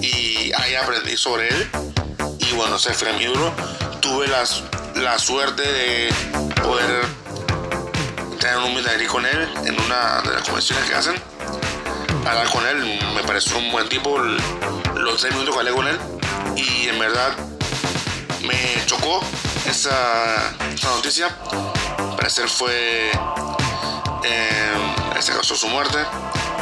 y 0.00 0.52
ahí 0.52 0.74
aprendí 0.76 1.16
sobre 1.16 1.48
él. 1.48 1.70
Y 2.38 2.52
bueno, 2.52 2.76
ese 2.76 2.94
fue 2.94 3.12
mi 3.14 3.24
ídolo. 3.24 3.52
Tuve 4.00 4.28
las, 4.28 4.62
la 4.94 5.18
suerte 5.18 5.62
de 5.62 6.14
poder 6.62 7.04
tener 8.38 8.58
un 8.58 8.74
greet 8.76 9.08
con 9.08 9.26
él 9.26 9.48
en 9.64 9.80
una 9.80 10.22
de 10.22 10.34
las 10.34 10.42
convenciones 10.42 10.88
que 10.88 10.94
hacen. 10.94 11.14
Hablar 12.24 12.48
con 12.50 12.64
él, 12.66 13.00
me 13.14 13.22
pareció 13.24 13.58
un 13.58 13.72
buen 13.72 13.88
tipo. 13.88 14.18
Los 14.18 15.20
tres 15.20 15.32
minutos 15.32 15.54
que 15.54 15.60
hablé 15.60 15.72
con 15.72 15.86
él, 15.88 15.98
y 16.56 16.88
en 16.88 16.98
verdad 16.98 17.32
me 18.42 18.84
chocó 18.86 19.20
esa, 19.68 20.52
esa 20.74 20.88
noticia. 20.90 21.28
Parecer 22.16 22.48
fue. 22.48 23.10
Eh, 24.24 24.72
se 25.20 25.32
causó 25.32 25.54
su 25.54 25.68
muerte. 25.68 25.98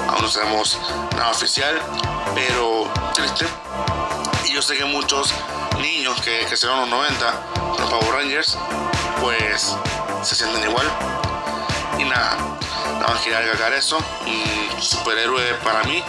Aún 0.08 0.22
no 0.22 0.28
sabemos 0.28 0.78
nada 1.16 1.30
oficial, 1.30 1.80
pero 2.34 2.90
triste. 3.14 3.46
Y 4.46 4.52
yo 4.52 4.62
sé 4.62 4.76
que 4.76 4.84
muchos 4.84 5.32
niños 5.80 6.20
que, 6.20 6.46
que 6.48 6.56
serán 6.56 6.80
los 6.80 6.88
90, 6.88 7.32
los 7.78 7.90
Power 7.90 8.12
Rangers, 8.12 8.58
pues 9.20 9.76
se 10.22 10.34
sienten 10.34 10.68
igual. 10.68 10.86
Y 11.98 12.04
nada, 12.04 12.36
nada 13.00 13.08
más 13.08 13.20
quería 13.20 13.38
agregar 13.38 13.72
eso. 13.72 13.98
Un 14.26 14.82
superhéroe 14.82 15.54
para 15.64 15.82
mí. 15.84 16.02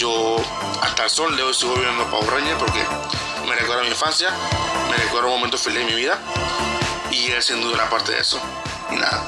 Yo 0.00 0.36
hasta 0.80 1.04
el 1.04 1.10
sol 1.10 1.36
de 1.36 1.42
hoy 1.42 1.52
sigo 1.52 1.74
viendo 1.74 2.10
Power 2.10 2.30
Rangers 2.30 2.58
porque 2.58 2.82
me 3.46 3.54
recuerda 3.54 3.82
a 3.82 3.84
mi 3.84 3.90
infancia, 3.90 4.30
me 4.90 4.96
recuerda 4.96 5.28
un 5.28 5.34
momento 5.34 5.58
feliz 5.58 5.80
de 5.80 5.84
mi 5.84 5.94
vida. 5.94 6.18
Y 7.10 7.30
él 7.30 7.42
sin 7.42 7.60
duda 7.60 7.74
era 7.74 7.90
parte 7.90 8.12
de 8.12 8.20
eso. 8.20 8.40
Y 8.90 8.94
nada. 8.94 9.22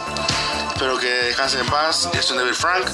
Espero 0.72 0.98
que 0.98 1.08
descansen 1.08 1.60
en 1.60 1.66
paz. 1.66 2.08
Yo 2.14 2.22
soy 2.22 2.38
David 2.38 2.54
Frank. 2.54 2.86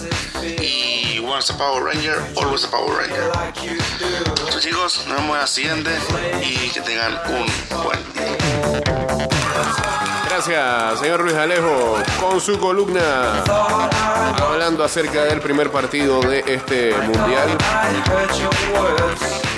Y 0.61 1.21
once 1.21 1.53
a 1.53 1.57
Power 1.57 1.85
Ranger, 1.85 2.17
always 2.37 2.65
a 2.65 2.69
Power 2.69 2.97
Ranger. 2.97 3.31
Chicos, 4.59 5.07
nos 5.07 5.17
vemos 5.17 5.37
en 5.37 5.41
la 5.41 5.47
siguiente 5.47 5.97
y 6.43 6.71
que 6.71 6.81
tengan 6.81 7.17
un 7.29 7.47
buen 7.85 8.13
día. 8.13 10.08
Gracias, 10.39 11.01
señor 11.01 11.25
Luis 11.25 11.35
Alejo, 11.35 11.97
con 12.21 12.41
su 12.41 12.61
columna 12.61 13.43
hablando 14.41 14.85
acerca 14.85 15.25
del 15.25 15.41
primer 15.41 15.69
partido 15.73 16.21
de 16.21 16.45
este 16.47 16.95
mundial 16.97 17.59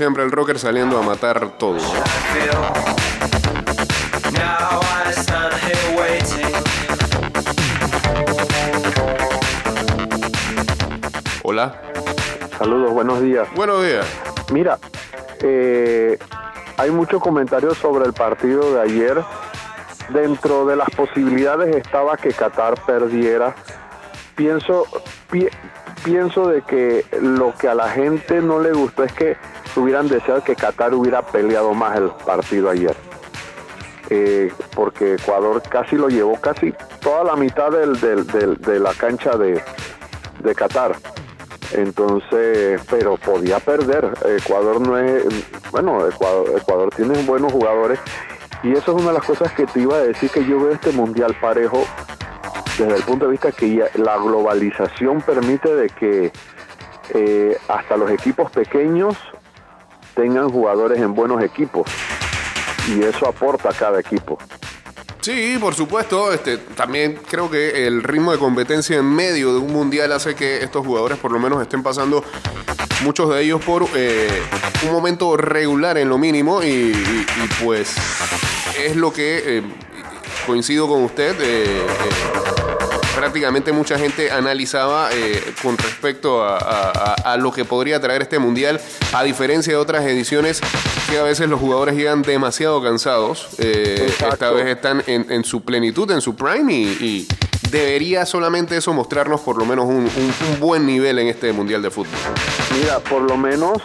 siempre, 0.00 0.22
el 0.22 0.30
rocker 0.32 0.58
saliendo 0.58 0.98
a 0.98 1.02
matar 1.02 1.58
todo. 1.58 1.76
Hola. 11.42 11.74
Saludos, 12.58 12.92
buenos 12.92 13.20
días. 13.22 13.48
Buenos 13.54 13.82
días. 13.84 14.06
Mira, 14.52 14.78
eh, 15.42 16.18
hay 16.76 16.90
muchos 16.90 17.22
comentarios 17.22 17.78
sobre 17.78 18.04
el 18.06 18.12
partido 18.12 18.74
de 18.74 18.80
ayer. 18.82 19.22
Dentro 20.10 20.66
de 20.66 20.76
las 20.76 20.90
posibilidades 20.90 21.74
estaba 21.76 22.16
que 22.16 22.32
Qatar 22.32 22.74
perdiera. 22.84 23.54
Pienso, 24.34 24.84
pi- 25.30 25.48
pienso 26.04 26.48
de 26.48 26.62
que 26.62 27.04
lo 27.20 27.54
que 27.54 27.68
a 27.68 27.74
la 27.74 27.88
gente 27.88 28.40
no 28.40 28.58
le 28.60 28.72
gustó 28.72 29.04
es 29.04 29.12
que 29.12 29.36
hubieran 29.76 30.08
deseado 30.08 30.42
que 30.42 30.56
Qatar 30.56 30.94
hubiera 30.94 31.22
peleado 31.22 31.72
más 31.74 31.96
el 31.98 32.08
partido 32.26 32.70
ayer. 32.70 32.94
Eh, 34.08 34.52
porque 34.74 35.14
Ecuador 35.14 35.62
casi 35.68 35.94
lo 35.96 36.08
llevó 36.08 36.34
casi 36.40 36.74
toda 37.00 37.22
la 37.22 37.36
mitad 37.36 37.70
del, 37.70 37.98
del- 38.00 38.56
de 38.56 38.80
la 38.80 38.92
cancha 38.94 39.36
de, 39.36 39.62
de 40.42 40.54
Qatar. 40.54 40.96
Entonces, 41.72 42.80
pero 42.90 43.16
podía 43.16 43.60
perder. 43.60 44.12
Ecuador 44.26 44.80
no 44.80 44.98
es, 44.98 45.24
bueno, 45.70 46.06
Ecuador, 46.08 46.46
Ecuador 46.56 46.90
tiene 46.96 47.22
buenos 47.22 47.52
jugadores 47.52 48.00
y 48.62 48.72
eso 48.72 48.90
es 48.96 49.00
una 49.02 49.12
de 49.12 49.18
las 49.18 49.24
cosas 49.24 49.52
que 49.52 49.66
te 49.66 49.80
iba 49.80 49.94
a 49.96 50.00
decir 50.00 50.30
que 50.30 50.44
yo 50.44 50.58
veo 50.60 50.72
este 50.72 50.90
mundial 50.92 51.34
parejo 51.40 51.84
desde 52.76 52.96
el 52.96 53.02
punto 53.04 53.26
de 53.26 53.30
vista 53.32 53.52
que 53.52 53.74
ya 53.76 53.84
la 53.94 54.16
globalización 54.16 55.20
permite 55.22 55.74
de 55.74 55.88
que 55.90 56.32
eh, 57.14 57.56
hasta 57.68 57.96
los 57.96 58.10
equipos 58.10 58.50
pequeños 58.50 59.16
tengan 60.14 60.48
jugadores 60.48 60.98
en 61.00 61.14
buenos 61.14 61.42
equipos 61.42 61.88
y 62.88 63.02
eso 63.02 63.28
aporta 63.28 63.70
a 63.70 63.72
cada 63.72 64.00
equipo. 64.00 64.38
Sí, 65.20 65.58
por 65.60 65.74
supuesto. 65.74 66.32
Este, 66.32 66.58
también 66.58 67.18
creo 67.28 67.50
que 67.50 67.86
el 67.86 68.02
ritmo 68.02 68.32
de 68.32 68.38
competencia 68.38 68.96
en 68.96 69.04
medio 69.04 69.52
de 69.52 69.58
un 69.58 69.72
mundial 69.72 70.12
hace 70.12 70.34
que 70.34 70.62
estos 70.62 70.86
jugadores 70.86 71.18
por 71.18 71.30
lo 71.30 71.38
menos 71.38 71.60
estén 71.60 71.82
pasando 71.82 72.24
muchos 73.02 73.30
de 73.34 73.42
ellos 73.42 73.62
por 73.62 73.86
eh, 73.94 74.42
un 74.86 74.92
momento 74.92 75.36
regular 75.36 75.98
en 75.98 76.08
lo 76.08 76.18
mínimo 76.18 76.62
y, 76.62 76.92
pues 77.62 77.94
es 78.78 78.96
lo 78.96 79.12
que 79.12 79.58
eh, 79.58 79.62
coincido 80.46 80.88
con 80.88 81.04
usted. 81.04 81.36
eh, 81.40 81.86
prácticamente 83.20 83.70
mucha 83.72 83.98
gente 83.98 84.30
analizaba 84.30 85.10
eh, 85.12 85.52
con 85.62 85.76
respecto 85.76 86.42
a, 86.42 86.56
a- 86.56 86.90
a- 86.90 87.32
a 87.34 87.36
lo 87.36 87.52
que 87.52 87.66
podría 87.66 88.00
traer 88.00 88.22
este 88.22 88.38
mundial, 88.38 88.80
a 89.12 89.22
diferencia 89.22 89.74
de 89.74 89.76
otras 89.78 90.06
ediciones 90.06 90.62
que 91.10 91.18
a 91.18 91.22
veces 91.22 91.46
los 91.50 91.60
jugadores 91.60 91.94
llegan 91.96 92.22
demasiado 92.22 92.82
cansados. 92.82 93.48
eh, 93.58 94.10
esta 94.32 94.50
vez 94.52 94.68
están 94.68 95.02
en, 95.06 95.26
en 95.30 95.44
su 95.44 95.62
plenitud, 95.62 96.10
en 96.12 96.22
su 96.22 96.34
prime 96.34 96.72
y, 96.72 96.86
y 97.00 97.28
debería 97.70 98.24
solamente 98.24 98.78
eso 98.78 98.94
mostrarnos 98.94 99.42
por 99.42 99.58
lo 99.58 99.66
menos 99.66 99.84
un, 99.84 99.96
un- 99.96 100.34
un 100.52 100.58
buen 100.60 100.86
nivel 100.86 101.18
en 101.18 101.28
este 101.28 101.52
mundial 101.52 101.82
de 101.82 101.90
fútbol. 101.90 102.14
Mira, 102.80 103.00
por 103.00 103.20
lo 103.20 103.36
menos 103.36 103.82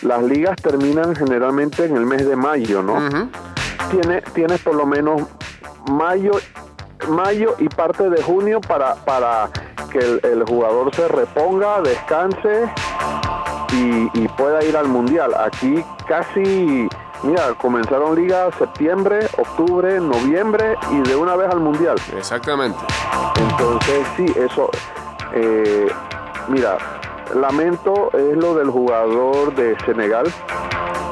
las 0.00 0.22
ligas 0.22 0.56
terminan 0.62 1.14
generalmente 1.14 1.84
en 1.84 1.94
el 1.94 2.06
mes 2.06 2.26
de 2.26 2.36
mayo, 2.36 2.82
¿no? 2.82 3.28
Tiene, 3.90 4.22
tienes 4.34 4.60
por 4.60 4.74
lo 4.74 4.86
menos 4.86 5.22
mayo, 5.90 6.32
mayo 7.08 7.54
y 7.58 7.68
parte 7.68 8.08
de 8.10 8.22
junio 8.22 8.60
para, 8.60 8.94
para 8.96 9.48
que 9.90 9.98
el, 9.98 10.20
el 10.24 10.44
jugador 10.44 10.94
se 10.94 11.06
reponga, 11.08 11.80
descanse 11.82 12.70
y, 13.72 14.10
y 14.18 14.28
pueda 14.28 14.64
ir 14.64 14.76
al 14.76 14.88
mundial. 14.88 15.32
Aquí 15.34 15.84
casi, 16.06 16.88
mira, 17.22 17.54
comenzaron 17.58 18.14
ligas 18.16 18.54
septiembre, 18.58 19.20
octubre, 19.38 20.00
noviembre 20.00 20.76
y 20.90 21.08
de 21.08 21.16
una 21.16 21.36
vez 21.36 21.50
al 21.50 21.60
mundial. 21.60 21.96
Exactamente. 22.16 22.78
Entonces, 23.50 24.06
sí, 24.16 24.26
eso. 24.36 24.70
eh, 25.34 25.86
mira, 26.48 26.78
lamento 27.34 28.10
es 28.12 28.36
lo 28.36 28.54
del 28.54 28.70
jugador 28.70 29.54
de 29.54 29.76
Senegal. 29.84 30.26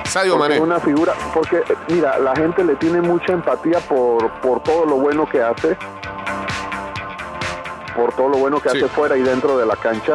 Sadio 0.07 0.37
Mané. 0.39 0.59
una 0.61 0.79
figura, 0.81 1.15
porque 1.35 1.63
mira, 1.89 2.19
la 2.19 2.35
gente 2.35 2.65
le 2.65 2.77
tiene 2.77 3.01
mucha 3.01 3.33
empatía 3.33 3.81
por, 3.81 4.31
por 4.41 4.63
todo 4.63 4.87
lo 4.87 4.97
bueno 4.97 5.29
que 5.29 5.43
hace, 5.43 5.77
por 7.95 8.13
todo 8.15 8.29
lo 8.29 8.39
bueno 8.39 8.61
que 8.61 8.71
Sí. 8.71 8.79
hace 8.79 8.89
fuera 8.89 9.17
y 9.17 9.23
dentro 9.23 9.57
de 9.59 9.67
la 9.67 9.77
cancha, 9.77 10.15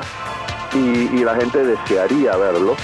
y, 0.73 0.77
y 1.19 1.23
la 1.23 1.36
gente 1.36 1.63
desearía 1.63 2.36
verlo. 2.38 2.75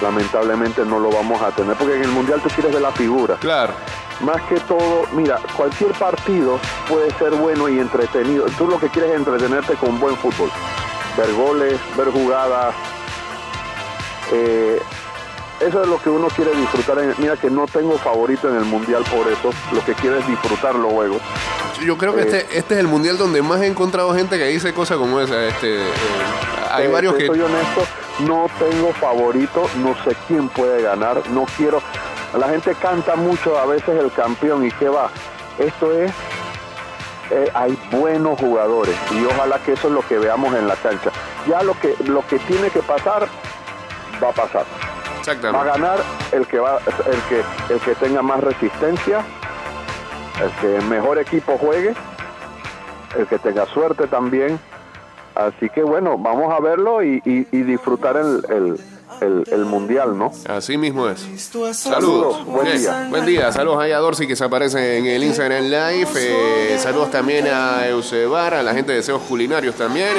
Lamentablemente 0.00 0.82
no 0.84 0.98
lo 0.98 1.10
vamos 1.10 1.42
a 1.42 1.50
tener, 1.50 1.76
porque 1.76 1.96
en 1.96 2.04
el 2.04 2.08
Mundial 2.10 2.40
tú 2.40 2.48
quieres 2.48 2.72
ver 2.72 2.80
la 2.80 2.92
figura. 2.92 3.36
Claro. 3.40 3.72
Más 4.20 4.40
que 4.42 4.58
todo, 4.60 5.04
mira, 5.12 5.38
cualquier 5.56 5.92
partido 5.92 6.58
puede 6.88 7.10
ser 7.18 7.30
bueno 7.32 7.68
y 7.68 7.78
entretenido. 7.78 8.46
Tú 8.56 8.66
lo 8.66 8.78
que 8.78 8.88
quieres 8.88 9.10
es 9.12 9.16
entretenerte 9.18 9.74
con 9.74 9.98
buen 10.00 10.16
fútbol. 10.16 10.50
Ver 11.16 11.32
goles, 11.34 11.78
ver 11.96 12.08
jugadas. 12.10 12.74
Eh, 14.32 14.80
eso 15.60 15.82
es 15.82 15.88
lo 15.88 16.00
que 16.00 16.08
uno 16.08 16.28
quiere 16.28 16.52
disfrutar. 16.56 16.98
Mira 17.18 17.36
que 17.36 17.50
no 17.50 17.66
tengo 17.66 17.98
favorito 17.98 18.48
en 18.48 18.56
el 18.56 18.64
mundial 18.64 19.04
por 19.04 19.28
eso. 19.28 19.50
Lo 19.72 19.84
que 19.84 19.94
quiero 19.94 20.16
es 20.18 20.26
disfrutar 20.26 20.74
los 20.74 20.92
juegos. 20.92 21.20
Yo 21.84 21.96
creo 21.98 22.14
que 22.14 22.22
Eh, 22.22 22.24
este, 22.24 22.58
este 22.58 22.74
es 22.74 22.80
el 22.80 22.88
mundial 22.88 23.18
donde 23.18 23.42
más 23.42 23.60
he 23.60 23.66
encontrado 23.66 24.14
gente 24.14 24.38
que 24.38 24.46
dice 24.46 24.72
cosas 24.72 24.96
como 24.96 25.20
esa. 25.20 25.44
Este, 25.46 25.82
eh, 25.82 25.92
hay 26.70 26.88
varios 26.88 27.14
te 27.14 27.20
que. 27.20 27.26
Soy 27.26 27.40
honesto, 27.40 27.82
no 28.20 28.46
tengo 28.58 28.92
favorito. 28.94 29.68
No 29.82 29.94
sé 30.04 30.16
quién 30.26 30.48
puede 30.48 30.82
ganar. 30.82 31.28
No 31.30 31.46
quiero. 31.56 31.82
La 32.38 32.48
gente 32.48 32.74
canta 32.80 33.16
mucho 33.16 33.58
a 33.58 33.66
veces 33.66 34.00
el 34.00 34.10
campeón 34.12 34.64
y 34.64 34.70
qué 34.72 34.88
va. 34.88 35.10
Esto 35.58 35.92
es 35.92 36.10
eh, 37.30 37.48
hay 37.54 37.78
buenos 37.92 38.40
jugadores 38.40 38.96
y 39.12 39.24
ojalá 39.24 39.58
que 39.60 39.74
eso 39.74 39.88
es 39.88 39.94
lo 39.94 40.06
que 40.06 40.18
veamos 40.18 40.54
en 40.54 40.66
la 40.66 40.74
cancha. 40.76 41.10
Ya 41.46 41.62
lo 41.62 41.78
que 41.78 41.94
lo 42.04 42.26
que 42.26 42.38
tiene 42.40 42.70
que 42.70 42.80
pasar 42.80 43.28
va 44.22 44.30
a 44.30 44.32
pasar. 44.32 44.64
Va 45.54 45.62
a 45.62 45.64
ganar 45.64 45.98
el 46.32 46.46
que 46.46 46.58
va 46.58 46.78
el 46.78 47.20
que 47.28 47.74
el 47.74 47.80
que 47.80 47.94
tenga 47.94 48.22
más 48.22 48.40
resistencia, 48.40 49.24
el 50.42 50.50
que 50.60 50.84
mejor 50.86 51.18
equipo 51.18 51.56
juegue, 51.58 51.94
el 53.18 53.26
que 53.26 53.38
tenga 53.38 53.66
suerte 53.66 54.06
también. 54.06 54.58
Así 55.34 55.68
que 55.70 55.82
bueno, 55.82 56.18
vamos 56.18 56.52
a 56.52 56.60
verlo 56.60 57.02
y, 57.02 57.22
y- 57.24 57.46
y 57.52 57.62
disfrutar 57.62 58.16
el, 58.16 58.44
el- 58.50 58.80
el- 59.20 59.44
el 59.52 59.64
mundial, 59.64 60.16
¿no? 60.18 60.32
Así 60.48 60.76
mismo 60.76 61.08
es. 61.08 61.20
Saludos. 61.20 61.76
Saludos. 61.76 62.44
Buen 62.46 62.76
día. 62.78 63.06
Buen 63.10 63.26
día. 63.26 63.52
Saludos 63.52 63.80
ahí 63.82 63.92
a 63.92 63.98
Dorsey 63.98 64.26
que 64.26 64.34
se 64.36 64.44
aparece 64.44 64.98
en 64.98 65.06
el 65.06 65.22
Instagram 65.22 65.64
Live. 65.64 66.08
Eh, 66.16 66.76
saludos 66.80 67.10
también 67.10 67.46
a 67.46 67.86
Eusebar, 67.88 68.54
a 68.54 68.62
la 68.62 68.72
gente 68.74 68.92
de 68.92 68.98
Deseos 68.98 69.22
Culinarios 69.22 69.74
también. 69.76 70.16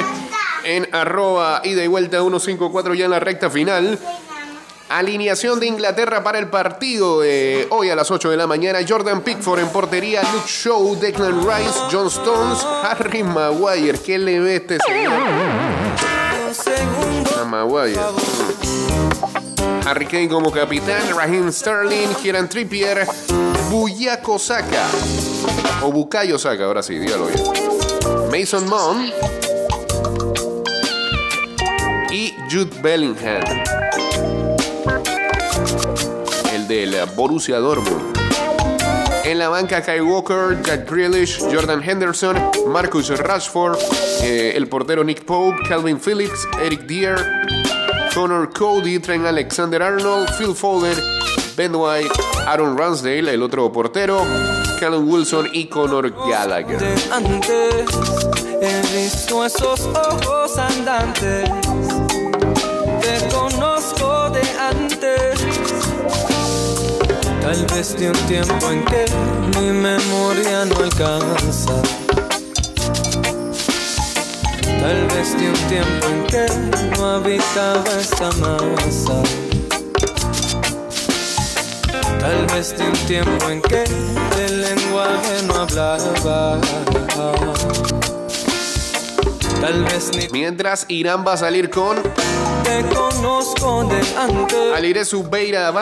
En 0.64 0.88
arroba 0.94 1.60
ida 1.64 1.82
y 1.84 1.88
vuelta 1.88 2.18
154 2.20 2.94
ya 2.94 3.04
en 3.06 3.10
la 3.10 3.20
recta 3.20 3.50
final. 3.50 3.98
Alineación 4.98 5.58
de 5.58 5.66
Inglaterra 5.66 6.22
para 6.22 6.38
el 6.38 6.48
partido 6.48 7.22
hoy 7.70 7.88
a 7.90 7.96
las 7.96 8.10
8 8.10 8.28
de 8.28 8.36
la 8.36 8.46
mañana. 8.46 8.80
Jordan 8.86 9.22
Pickford 9.22 9.60
en 9.60 9.68
portería, 9.70 10.22
Luke 10.34 10.46
Shaw, 10.46 10.98
Declan 11.00 11.40
Rice, 11.40 11.78
John 11.90 12.08
Stones, 12.08 12.58
Harry 12.82 13.22
Maguire. 13.22 13.98
¿Qué 13.98 14.18
le 14.18 14.38
ve 14.38 14.56
este? 14.56 14.78
A 17.40 17.44
Maguire. 17.44 17.98
Harry 19.86 20.06
Kane 20.06 20.28
como 20.28 20.52
capitán, 20.52 21.00
Raheem 21.16 21.50
Sterling, 21.50 22.14
Kieran 22.20 22.48
Trippier, 22.48 23.06
Buyako 23.70 24.38
Saka. 24.38 24.86
O 25.82 25.90
Bukayo 25.90 26.38
Saka, 26.38 26.64
ahora 26.64 26.82
sí, 26.82 26.98
dígalo 26.98 27.26
bien. 27.26 27.42
Mason 28.30 28.68
Mount. 28.68 29.12
Y 32.10 32.34
Jude 32.50 32.80
Bellingham. 32.82 33.42
El 36.72 36.92
del 36.92 37.06
Borussia 37.14 37.58
Dortmund. 37.58 38.16
En 39.24 39.38
la 39.38 39.50
banca, 39.50 39.82
Kai 39.82 40.00
Walker, 40.00 40.58
Jack 40.64 40.90
Grealish, 40.90 41.38
Jordan 41.52 41.82
Henderson, 41.82 42.34
Marcus 42.66 43.10
Rashford, 43.10 43.76
eh, 44.22 44.54
el 44.56 44.66
portero 44.68 45.04
Nick 45.04 45.24
Pope, 45.26 45.58
Calvin 45.68 46.00
Phillips, 46.00 46.48
Eric 46.62 46.86
Dier, 46.86 47.16
Connor 48.14 48.50
Cody, 48.54 48.98
Trent 49.00 49.26
Alexander 49.26 49.82
Arnold, 49.82 50.30
Phil 50.38 50.54
Foden, 50.54 50.96
Ben 51.56 51.74
White 51.74 52.10
Aaron 52.46 52.78
Ramsdale, 52.78 53.34
el 53.34 53.42
otro 53.42 53.70
portero, 53.70 54.22
Callum 54.80 55.10
Wilson 55.12 55.50
y 55.52 55.66
Conor 55.66 56.10
Gallagher. 56.26 56.82
antes. 57.12 57.84
Esos 58.94 59.60
ojos 59.60 60.56
andantes. 60.56 61.50
Te 63.02 63.28
conozco 63.28 64.30
de 64.30 64.42
antes. 64.58 65.41
Tal 67.82 67.88
vez 67.88 67.98
de 67.98 68.10
un 68.10 68.26
tiempo 68.28 68.70
en 68.70 68.84
que 68.84 69.04
mi 69.58 69.72
memoria 69.72 70.64
no 70.66 70.76
alcanza. 70.76 71.82
Tal 74.62 75.06
vez 75.08 75.36
de 75.36 75.48
un 75.48 75.68
tiempo 75.68 76.06
en 76.06 76.26
que 76.28 76.46
no 76.96 77.06
habitaba 77.06 77.84
esta 78.00 78.30
masa. 78.38 79.22
Tal 82.20 82.46
vez 82.54 82.78
de 82.78 82.84
un 82.84 82.92
tiempo 83.08 83.48
en 83.48 83.60
que 83.60 83.82
el 84.44 84.60
lenguaje 84.60 85.42
no 85.48 85.54
hablaba. 85.56 86.60
Tal 89.60 89.84
vez 89.86 90.12
ni 90.16 90.28
Mientras 90.28 90.84
Irán 90.86 91.24
va 91.26 91.32
a 91.32 91.36
salir 91.36 91.68
con 91.68 92.00
te 92.72 92.94
conozco 92.94 93.84
de 93.84 94.00
antes. 94.18 95.08
Zubeira 95.08 95.72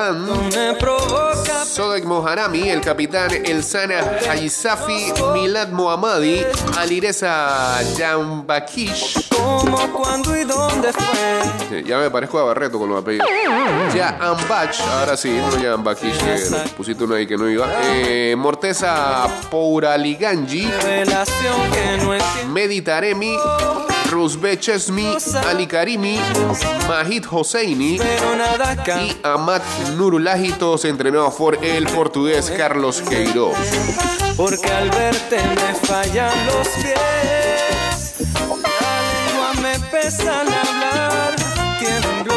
Sodek 1.64 2.04
Moharami, 2.04 2.68
el 2.68 2.80
capitán 2.80 3.30
Elsana 3.44 4.18
Haisafi, 4.28 5.12
Milad 5.32 5.68
Mohammadi, 5.68 6.44
Alireza 6.78 7.78
Jambakish. 7.96 9.28
como, 9.30 9.78
cuándo 9.92 10.36
y 10.36 10.44
dónde 10.44 10.92
fue. 10.92 11.42
Sí, 11.68 11.84
Ya 11.86 11.98
me 11.98 12.10
parezco 12.10 12.38
a 12.38 12.44
Barreto 12.44 12.78
con 12.78 12.88
los 12.88 13.00
apellidos. 13.00 13.28
Ya 13.94 14.18
Ambach, 14.20 14.80
ahora 14.80 15.16
sí, 15.16 15.30
no 15.30 15.62
ya 15.62 15.74
Ambakish, 15.74 16.18
que 16.18 16.70
pusiste 16.76 17.04
uno 17.04 17.14
ahí 17.14 17.26
que 17.26 17.36
no 17.36 17.48
iba. 17.48 17.66
Eh, 17.84 18.34
Morteza 18.36 19.26
Pouraliganji. 19.50 20.68
Meditaremi, 22.48 23.36
Rusbe 24.10 24.58
Chesmi, 24.58 25.16
Ali 25.48 25.66
Karimi, 25.66 26.18
Mahid 26.88 27.24
Hosseini 27.30 27.96
y 27.96 29.16
Amat 29.22 29.62
Nurulahi, 29.96 30.52
todos 30.52 30.84
entrenados 30.84 31.34
por 31.34 31.64
el 31.64 31.86
portugués 31.86 32.52
Carlos 32.56 33.02
Queiroz. 33.08 33.56
Porque 34.36 34.68
al 34.70 34.90
verte 34.90 35.36
me 35.36 35.74
fallan 35.86 36.46
los 36.46 36.68
pies. 36.68 38.14
La 38.48 39.00
lengua 39.12 39.52
me 39.62 39.78
pesa 39.90 40.40
al 40.40 40.48
hablar. 40.48 41.36
Tiemblo 41.78 42.34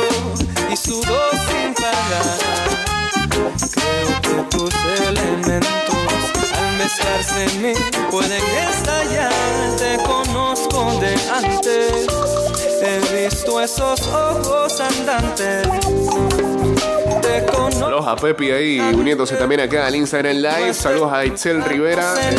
y 0.71 0.77
sudo 0.77 1.19
sin 1.47 1.73
parar. 1.73 2.37
Creo 3.73 4.21
que 4.21 4.57
tus 4.57 4.73
elementos 5.07 6.42
mezclarse 6.83 7.45
en 7.45 7.61
mí 7.61 7.73
pueden 8.11 8.43
estallar. 8.69 9.31
Te 9.77 9.97
conozco 10.03 10.99
de 10.99 11.15
antes. 11.31 12.07
He 12.81 13.25
visto 13.25 13.61
esos 13.61 14.01
ojos 14.07 14.81
andantes. 14.81 15.67
Te 17.21 17.45
conozco. 17.45 17.79
Saludos 17.79 18.07
a 18.07 18.15
Pepi 18.17 18.51
ahí 18.51 18.79
uniéndose 18.79 19.35
también 19.35 19.61
acá 19.61 19.87
al 19.87 19.95
Instagram 19.95 20.37
Live. 20.37 20.73
Saludos 20.73 21.13
a 21.13 21.25
Itzel 21.25 21.63
Rivera. 21.63 22.15
Eh, 22.19 22.37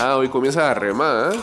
ah, 0.00 0.16
hoy 0.16 0.28
comienza 0.28 0.70
a 0.70 0.74
remar. 0.74 1.34
¿eh? 1.34 1.38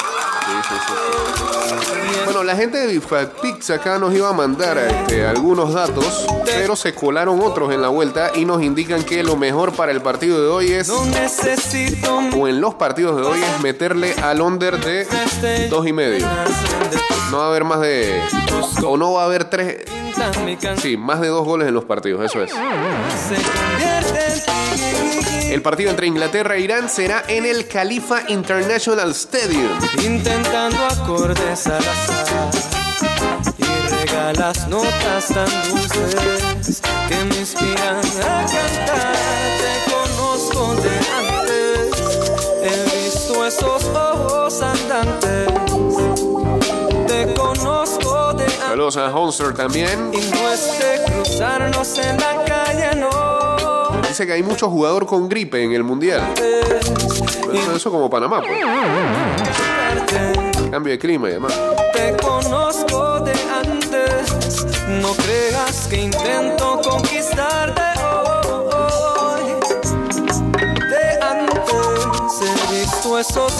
Sí, 0.45 0.53
sí, 0.67 0.75
sí, 0.87 2.04
la 2.45 2.55
gente 2.55 2.77
de 2.77 3.01
Pix 3.41 3.69
acá 3.71 3.97
nos 3.97 4.13
iba 4.13 4.29
a 4.29 4.33
mandar 4.33 4.77
este, 4.77 5.25
algunos 5.25 5.73
datos, 5.73 6.27
pero 6.45 6.75
se 6.75 6.93
colaron 6.93 7.41
otros 7.41 7.73
en 7.73 7.81
la 7.81 7.87
vuelta 7.87 8.31
y 8.35 8.45
nos 8.45 8.61
indican 8.61 9.03
que 9.03 9.23
lo 9.23 9.35
mejor 9.35 9.73
para 9.73 9.91
el 9.91 10.01
partido 10.01 10.41
de 10.41 10.47
hoy 10.47 10.71
es, 10.71 10.89
o 10.89 12.47
en 12.47 12.61
los 12.61 12.75
partidos 12.75 13.17
de 13.17 13.23
hoy, 13.23 13.39
es 13.41 13.61
meterle 13.61 14.13
al 14.21 14.41
under 14.41 14.79
de 14.79 15.07
dos 15.69 15.87
y 15.87 15.93
medio. 15.93 16.27
No 17.31 17.39
va 17.39 17.45
a 17.45 17.49
haber 17.49 17.63
más 17.63 17.81
de, 17.81 18.21
o 18.85 18.97
no 18.97 19.13
va 19.13 19.23
a 19.23 19.25
haber 19.25 19.45
tres, 19.45 19.77
sí, 20.77 20.97
más 20.97 21.21
de 21.21 21.27
dos 21.27 21.45
goles 21.45 21.67
en 21.67 21.73
los 21.73 21.85
partidos, 21.85 22.23
eso 22.23 22.43
es. 22.43 22.51
El 25.49 25.61
partido 25.61 25.89
entre 25.89 26.07
Inglaterra 26.07 26.55
e 26.55 26.61
Irán 26.61 26.89
será 26.89 27.23
en 27.27 27.45
el 27.45 27.67
Khalifa 27.67 28.29
International 28.29 29.11
Stadium. 29.11 29.71
Intentando 30.03 30.85
acordes 30.85 31.67
al 31.67 31.77
azar 31.77 32.51
y 33.57 33.89
regalas 33.89 34.67
notas 34.67 35.27
tan 35.27 35.47
dulces 35.69 36.81
que 37.07 37.23
me 37.25 37.37
inspiran 37.37 37.97
a 37.97 38.45
cantar. 38.45 39.15
Te 39.61 39.91
conozco 39.91 40.75
de 40.81 40.95
antes, 41.19 41.91
he 42.63 43.05
visto 43.05 43.45
esos 43.45 43.85
ojos 43.85 44.61
andantes. 44.61 45.34
Saludos 48.75 48.97
a 48.97 49.09
Honster 49.15 49.53
también. 49.53 50.11
Y 50.13 50.17
no 50.17 50.51
es 50.51 50.79
de 50.79 51.01
cruzarnos 51.09 51.97
en 51.97 52.17
la 52.17 52.43
calle, 52.43 52.93
no. 52.97 54.01
Dice 54.01 54.27
que 54.27 54.33
hay 54.33 54.43
mucho 54.43 54.69
jugador 54.69 55.05
con 55.05 55.29
gripe 55.29 55.63
en 55.63 55.71
el 55.71 55.85
mundial. 55.85 56.21
Eso, 57.53 57.73
eso 57.73 57.89
como 57.89 58.09
Panamá, 58.09 58.41
pues. 58.41 58.59
Cambio 60.69 60.91
de 60.91 60.99
clima 60.99 61.29
y 61.29 61.31
demás. 61.31 61.57
Te 61.93 62.17
conozco 62.17 63.21
de 63.21 63.31
antes. 63.63 64.65
No 65.01 65.13
creas 65.13 65.87
que 65.89 65.95
intento 65.95 66.81
conquistarte 66.83 67.81
hoy. 68.03 69.55
De 70.89 71.21
antes 71.21 72.41
he 72.41 72.73
visto 72.73 73.19
esos. 73.19 73.53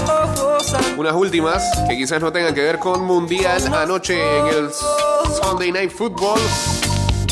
Unas 0.97 1.13
últimas 1.13 1.63
que 1.87 1.97
quizás 1.97 2.21
no 2.21 2.31
tengan 2.31 2.53
que 2.53 2.61
ver 2.61 2.79
con 2.79 3.03
mundial. 3.03 3.61
Anoche 3.73 4.15
en 4.39 4.47
el 4.47 4.69
Sunday 5.41 5.71
Night 5.71 5.91
Football, 5.91 6.39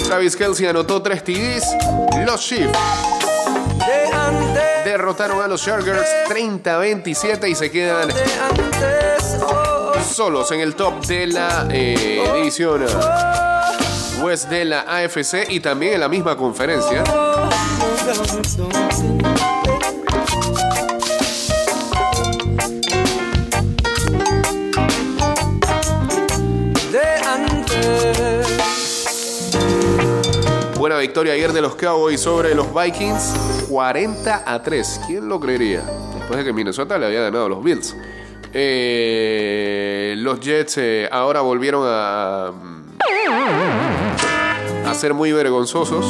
Travis 0.06 0.36
Kelsey 0.36 0.68
anotó 0.68 1.02
tres 1.02 1.24
TDs. 1.24 1.66
Los 2.26 2.42
Chiefs 2.42 2.78
derrotaron 4.84 5.42
a 5.42 5.48
los 5.48 5.64
Chargers 5.64 6.08
30-27 6.30 7.50
y 7.50 7.56
se 7.56 7.72
quedan 7.72 8.10
solos 10.04 10.52
en 10.52 10.60
el 10.60 10.76
top 10.76 11.06
de 11.06 11.28
la 11.28 11.68
eh, 11.72 12.22
división 12.36 12.86
West 14.22 14.50
de 14.50 14.66
la 14.66 14.82
AFC 14.82 15.50
y 15.50 15.60
también 15.60 15.94
en 15.94 16.00
la 16.02 16.10
misma 16.10 16.36
conferencia. 16.36 17.04
Victoria 31.04 31.34
ayer 31.34 31.52
de 31.52 31.60
los 31.60 31.76
Cowboys 31.76 32.22
sobre 32.22 32.56
los 32.56 32.74
Vikings, 32.74 33.66
40 33.70 34.44
a 34.46 34.64
3. 34.64 35.02
¿Quién 35.06 35.28
lo 35.28 35.38
creería? 35.38 35.82
Después 36.18 36.38
de 36.40 36.46
que 36.46 36.54
Minnesota 36.54 36.98
le 36.98 37.08
había 37.08 37.20
ganado 37.24 37.48
a 37.48 37.50
los 37.50 37.62
Bills. 37.62 37.94
Eh, 38.54 40.16
los 40.20 40.40
Jets 40.40 40.78
eh, 40.78 41.10
ahora 41.12 41.42
volvieron 41.42 41.84
a, 41.86 42.54
a 44.86 44.94
ser 44.94 45.14
muy 45.14 45.34
vergonzosos. 45.34 46.06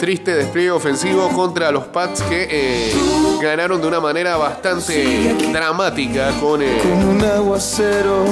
Triste 0.00 0.34
despliegue 0.34 0.70
ofensivo 0.70 1.28
contra 1.28 1.70
los 1.70 1.84
Pats 1.84 2.22
que 2.22 2.48
eh, 2.50 2.94
ganaron 3.42 3.78
de 3.78 3.88
una 3.88 4.00
manera 4.00 4.38
bastante 4.38 5.34
dramática 5.52 6.30
con 6.40 6.62
Un 6.62 7.22
aguacero, 7.22 8.24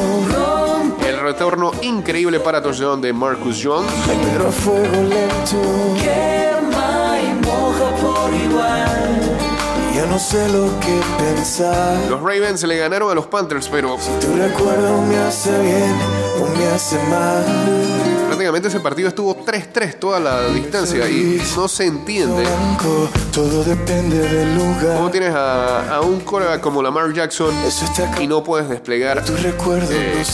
retorno 1.22 1.70
increíble 1.82 2.40
para 2.40 2.62
touchdown 2.62 3.00
de 3.00 3.12
Marcus 3.12 3.60
Jones. 3.62 3.90
pero 4.32 4.48
a 4.48 4.52
fuego 4.52 5.02
lento. 5.02 5.56
Quema 6.02 7.18
y 7.20 7.46
moja 7.46 7.90
por 7.96 8.34
igual. 8.34 9.20
Ya 9.94 10.06
no 10.06 10.18
sé 10.18 10.48
lo 10.48 10.68
que 10.80 11.00
pensar. 11.18 11.96
Los 12.08 12.20
Ravens 12.20 12.62
le 12.64 12.76
ganaron 12.76 13.10
a 13.10 13.14
los 13.14 13.26
Panthers, 13.26 13.68
pero 13.68 13.96
Tu 14.20 14.32
recuerdo 14.36 15.02
me 15.02 15.16
hace 15.18 15.50
bien 15.60 15.94
o 16.40 16.58
me 16.58 16.66
hace 16.66 16.96
mal. 17.08 18.21
Prácticamente 18.32 18.68
ese 18.68 18.80
partido 18.80 19.08
estuvo 19.08 19.44
3-3 19.44 19.98
toda 19.98 20.18
la 20.18 20.48
distancia 20.48 21.06
y 21.06 21.38
no 21.54 21.68
se 21.68 21.84
entiende 21.84 22.42
todo 23.30 23.62
depende 23.62 24.18
del 24.26 24.58
cómo 24.58 24.72
lugar. 24.74 25.10
tienes 25.10 25.34
a, 25.34 25.96
a 25.96 26.00
un 26.00 26.20
quarterback 26.20 26.62
como 26.62 26.82
Lamar 26.82 27.12
Jackson 27.12 27.54
y 28.20 28.26
no 28.26 28.42
puedes 28.42 28.70
desplegar 28.70 29.22
eh, 29.22 30.24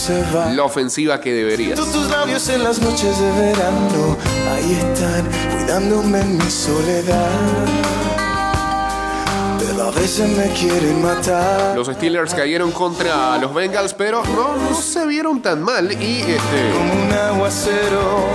la 0.55 0.63
ofensiva 0.63 1.19
que 1.19 1.33
deberías. 1.33 1.77
Tus 1.77 2.09
labios 2.09 2.47
en 2.47 2.63
las 2.63 2.79
noches 2.79 3.19
de 3.19 3.31
verano, 3.31 4.17
ahí 4.53 4.79
están, 4.79 5.25
cuidándome 5.57 6.21
en 6.21 6.37
mi 6.37 6.49
soledad. 6.49 7.98
A 9.89 9.91
veces 9.91 10.29
me 10.37 10.47
quieren 10.53 11.01
matar. 11.01 11.75
Los 11.75 11.87
Steelers 11.87 12.35
cayeron 12.35 12.71
contra 12.71 13.39
los 13.39 13.51
Bengals, 13.51 13.95
pero 13.95 14.21
no, 14.23 14.55
no 14.55 14.75
se 14.75 15.07
vieron 15.07 15.41
tan 15.41 15.63
mal 15.63 15.91
y 15.91 16.19
este, 16.19 16.71
Como 16.77 16.93
un 16.93 17.11
aguacero. 17.11 18.27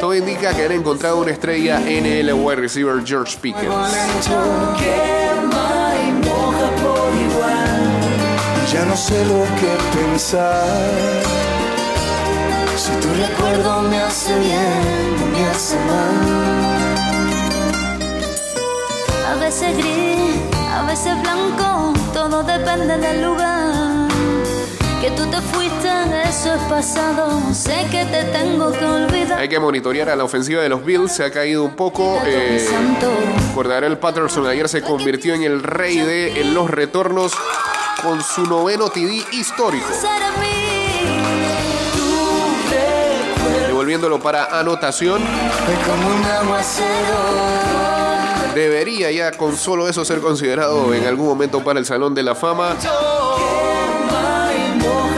Todo 0.00 0.14
indica 0.14 0.54
que 0.54 0.66
han 0.66 0.72
encontrado 0.72 1.22
una 1.22 1.30
estrella 1.30 1.80
en 1.88 2.04
el 2.04 2.34
wide 2.34 2.56
receiver 2.56 3.02
George 3.06 3.38
Pickens. 3.40 3.64
Quema 4.76 5.94
y 6.06 6.12
moja 6.26 6.68
por 6.82 7.10
igual. 7.24 8.70
Ya 8.70 8.84
no 8.84 8.98
sé 8.98 9.24
lo 9.24 9.44
que 9.58 9.98
pensar. 9.98 11.22
Si 12.76 12.92
tu 13.00 13.08
recuerdo 13.14 13.80
me 13.80 13.98
hace 13.98 14.38
bien 14.38 15.16
o 15.22 15.26
me 15.26 15.46
hace 15.46 15.76
mal. 15.86 16.64
A 19.26 19.36
veces 19.36 19.76
gris, 19.76 19.93
a 19.93 19.93
veces 20.94 21.20
blanco, 21.22 21.92
todo 22.12 22.44
depende 22.44 22.96
del 22.96 23.24
lugar. 23.24 24.08
Que 25.00 25.10
tú 25.10 25.26
te 25.28 25.40
fuiste, 25.40 25.90
eso 26.28 26.54
es 26.54 26.62
pasado. 26.68 27.52
Sé 27.52 27.88
que 27.90 28.04
te 28.04 28.22
tengo 28.26 28.70
que 28.70 28.84
olvidar. 28.84 29.40
Hay 29.40 29.48
que 29.48 29.58
monitorear 29.58 30.10
a 30.10 30.14
la 30.14 30.22
ofensiva 30.22 30.62
de 30.62 30.68
los 30.68 30.84
Bills. 30.84 31.10
Se 31.10 31.24
ha 31.24 31.32
caído 31.32 31.64
un 31.64 31.74
poco. 31.74 32.20
Eh, 32.24 32.64
Cordarel 33.56 33.98
Patterson 33.98 34.46
ayer 34.46 34.68
se 34.68 34.82
convirtió 34.82 35.34
en 35.34 35.42
el 35.42 35.64
rey 35.64 35.96
de 35.96 36.40
en 36.40 36.54
los 36.54 36.70
retornos 36.70 37.32
con 38.00 38.22
su 38.22 38.46
noveno 38.46 38.88
TD 38.88 39.32
histórico. 39.32 39.88
Devolviéndolo 43.66 44.20
para 44.20 44.60
anotación. 44.60 45.22
Es 45.22 45.88
como 45.88 46.06
un 46.06 46.24
aguacero. 46.24 48.03
Debería 48.54 49.10
ya 49.10 49.32
con 49.32 49.56
solo 49.56 49.88
eso 49.88 50.04
ser 50.04 50.20
considerado 50.20 50.94
en 50.94 51.06
algún 51.06 51.26
momento 51.26 51.62
para 51.64 51.78
el 51.78 51.86
Salón 51.86 52.14
de 52.14 52.22
la 52.22 52.34
Fama. 52.34 52.76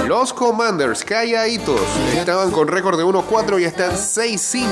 Los 0.07 0.33
Commanders, 0.33 1.05
calladitos, 1.05 1.81
estaban 2.17 2.51
con 2.51 2.69
récord 2.69 2.97
de 2.97 3.05
1-4 3.05 3.61
y 3.61 3.65
están 3.65 3.93
6-5. 3.93 4.67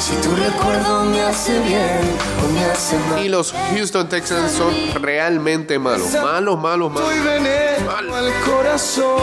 Si 0.00 0.14
tu 0.26 0.34
recuerdo 0.34 1.04
me 1.04 1.20
hace 1.20 1.58
bien 1.60 2.00
o 2.42 2.48
me 2.54 2.64
hace 2.64 2.96
mal. 3.10 3.22
Y 3.22 3.28
los 3.28 3.52
Houston 3.74 4.08
Texans 4.08 4.52
son 4.52 4.72
realmente 5.02 5.78
malos. 5.78 6.14
Malos, 6.14 6.58
malos, 6.58 6.90
malos. 6.90 7.10
Al 7.10 8.32
corazón. 8.50 9.20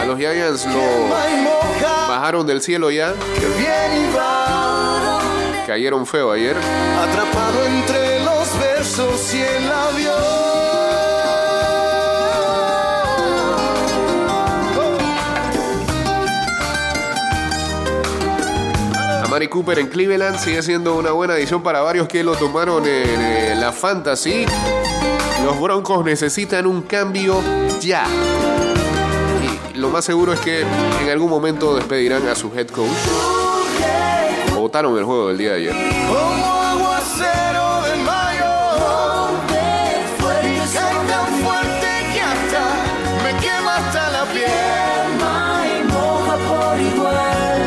A 0.00 0.04
los 0.04 0.16
Giants 0.16 0.64
lo 0.66 1.08
bajaron 2.08 2.46
del 2.46 2.62
cielo 2.62 2.90
ya. 2.92 3.12
que 3.34 3.46
bien 3.58 4.10
iba. 4.12 4.37
Cayeron 5.68 6.06
feo 6.06 6.32
ayer. 6.32 6.56
Atrapado 6.56 7.66
entre 7.66 8.24
los 8.24 8.58
versos 8.58 9.34
y 9.34 9.42
el 9.42 9.70
avión. 9.70 10.14
Amari 19.24 19.48
Cooper 19.48 19.80
en 19.80 19.88
Cleveland 19.88 20.38
sigue 20.38 20.62
siendo 20.62 20.96
una 20.96 21.10
buena 21.10 21.34
adición 21.34 21.62
para 21.62 21.82
varios 21.82 22.08
que 22.08 22.24
lo 22.24 22.34
tomaron 22.34 22.84
en 22.84 23.20
eh, 23.20 23.54
la 23.54 23.70
fantasy. 23.70 24.46
Los 25.44 25.60
Broncos 25.60 26.02
necesitan 26.02 26.66
un 26.66 26.80
cambio 26.80 27.42
ya. 27.78 28.06
Y 29.74 29.76
lo 29.76 29.90
más 29.90 30.06
seguro 30.06 30.32
es 30.32 30.40
que 30.40 30.62
en 30.62 31.10
algún 31.10 31.28
momento 31.28 31.76
despedirán 31.76 32.26
a 32.26 32.34
su 32.34 32.50
head 32.56 32.68
coach. 32.68 33.37
Votaron 34.58 34.98
el 34.98 35.04
juego 35.04 35.28
del 35.28 35.38
día 35.38 35.50
de 35.50 35.56
ayer. 35.56 35.74
Como 36.08 36.62
aguacero 36.62 37.82
de 37.82 37.96
mayo. 38.02 38.44
Y 40.42 40.74
cae 40.74 40.94
tan 41.06 41.26
fuerte 41.42 41.88
que 42.12 42.20
hasta 42.20 42.62
me 43.22 43.40
quema 43.40 43.76
hasta 43.76 44.10
la 44.10 44.24
piel. 44.24 44.50
Quema 44.50 45.62
y 45.64 45.84
moja 45.84 46.36
por 46.36 46.80
igual. 46.80 47.62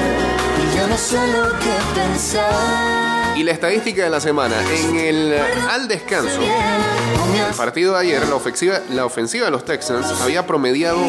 Y 0.61 0.75
ya 0.75 0.87
no 0.87 0.97
sé 0.97 1.27
lo 1.27 1.49
que 1.59 1.75
pensar. 1.95 3.37
Y 3.37 3.43
la 3.43 3.51
estadística 3.51 4.03
de 4.03 4.09
la 4.09 4.19
semana. 4.19 4.55
En 4.69 4.97
el 4.97 5.39
al 5.69 5.87
descanso, 5.87 6.41
el 6.41 7.55
partido 7.55 7.93
de 7.93 7.99
ayer, 8.01 8.27
la 8.27 8.35
ofensiva, 8.35 8.81
la 8.89 9.05
ofensiva 9.05 9.45
de 9.45 9.51
los 9.51 9.63
Texans 9.63 10.07
había 10.21 10.45
promediado 10.45 10.99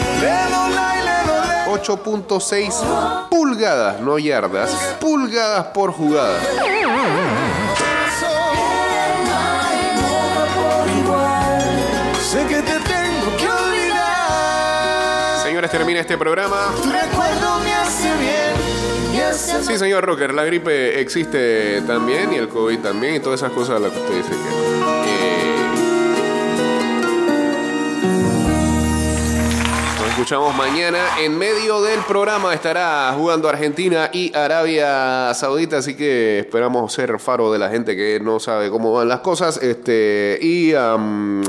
8.6 1.73 3.29
pulgadas, 3.31 4.01
no 4.01 4.19
yardas, 4.19 4.71
pulgadas 5.01 5.67
por 5.67 5.93
jugada. 5.93 6.39
Señores, 15.43 15.71
termina 15.71 16.01
este 16.01 16.17
programa. 16.17 16.73
Sí, 19.67 19.79
señor 19.79 20.05
Rocker, 20.05 20.33
la 20.35 20.45
gripe 20.45 21.01
existe 21.01 21.83
también 21.83 22.33
y 22.33 22.37
el 22.37 22.49
COVID 22.49 22.79
también 22.79 23.17
y 23.17 23.21
todas 23.21 23.41
esas 23.41 23.53
cosas 23.53 23.81
las 23.81 23.93
que 23.93 23.99
usted 23.99 24.15
dice 24.17 24.31
que. 24.31 24.37
eh, 25.07 25.52
escuchamos 30.23 30.55
mañana. 30.55 31.01
En 31.19 31.37
medio 31.37 31.83
del 31.83 31.99
programa 32.07 32.55
estará 32.55 33.13
jugando 33.17 33.49
Argentina 33.49 34.09
y 34.13 34.33
Arabia 34.37 35.35
Saudita, 35.35 35.79
así 35.79 35.97
que 35.97 36.39
esperamos 36.39 36.93
ser 36.93 37.19
faro 37.19 37.53
de 37.53 37.59
la 37.59 37.69
gente 37.69 37.97
que 37.97 38.21
no 38.21 38.39
sabe 38.39 38.71
cómo 38.71 38.93
van 38.93 39.09
las 39.09 39.19
cosas. 39.19 39.61
Este, 39.61 40.39
y 40.41 40.75
am, 40.75 41.43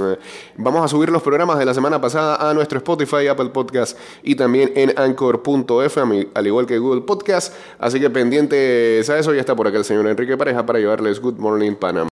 vamos 0.58 0.84
a 0.84 0.88
subir 0.88 1.10
los 1.10 1.22
programas 1.22 1.60
de 1.60 1.66
la 1.66 1.76
semana 1.76 2.02
pasada 2.02 2.50
a 2.50 2.52
nuestro 2.56 2.80
Spotify, 2.80 3.28
Apple 3.28 3.50
Podcast 3.50 3.96
y 4.24 4.34
también 4.34 4.72
en 4.76 4.92
Anchor.fm, 4.98 6.30
al 6.34 6.48
igual 6.48 6.66
que 6.66 6.80
Google 6.80 7.02
Podcast. 7.02 7.54
Así 7.78 8.00
que 8.00 8.10
pendientes 8.10 9.08
a 9.08 9.20
eso, 9.20 9.36
ya 9.36 9.42
está 9.42 9.56
por 9.56 9.68
acá 9.68 9.78
el 9.78 9.86
señor 9.86 10.08
Enrique 10.08 10.36
Pareja 10.36 10.66
para 10.66 10.80
llevarles 10.80 11.20
Good 11.20 11.38
Morning 11.38 11.76
Panam. 11.76 12.13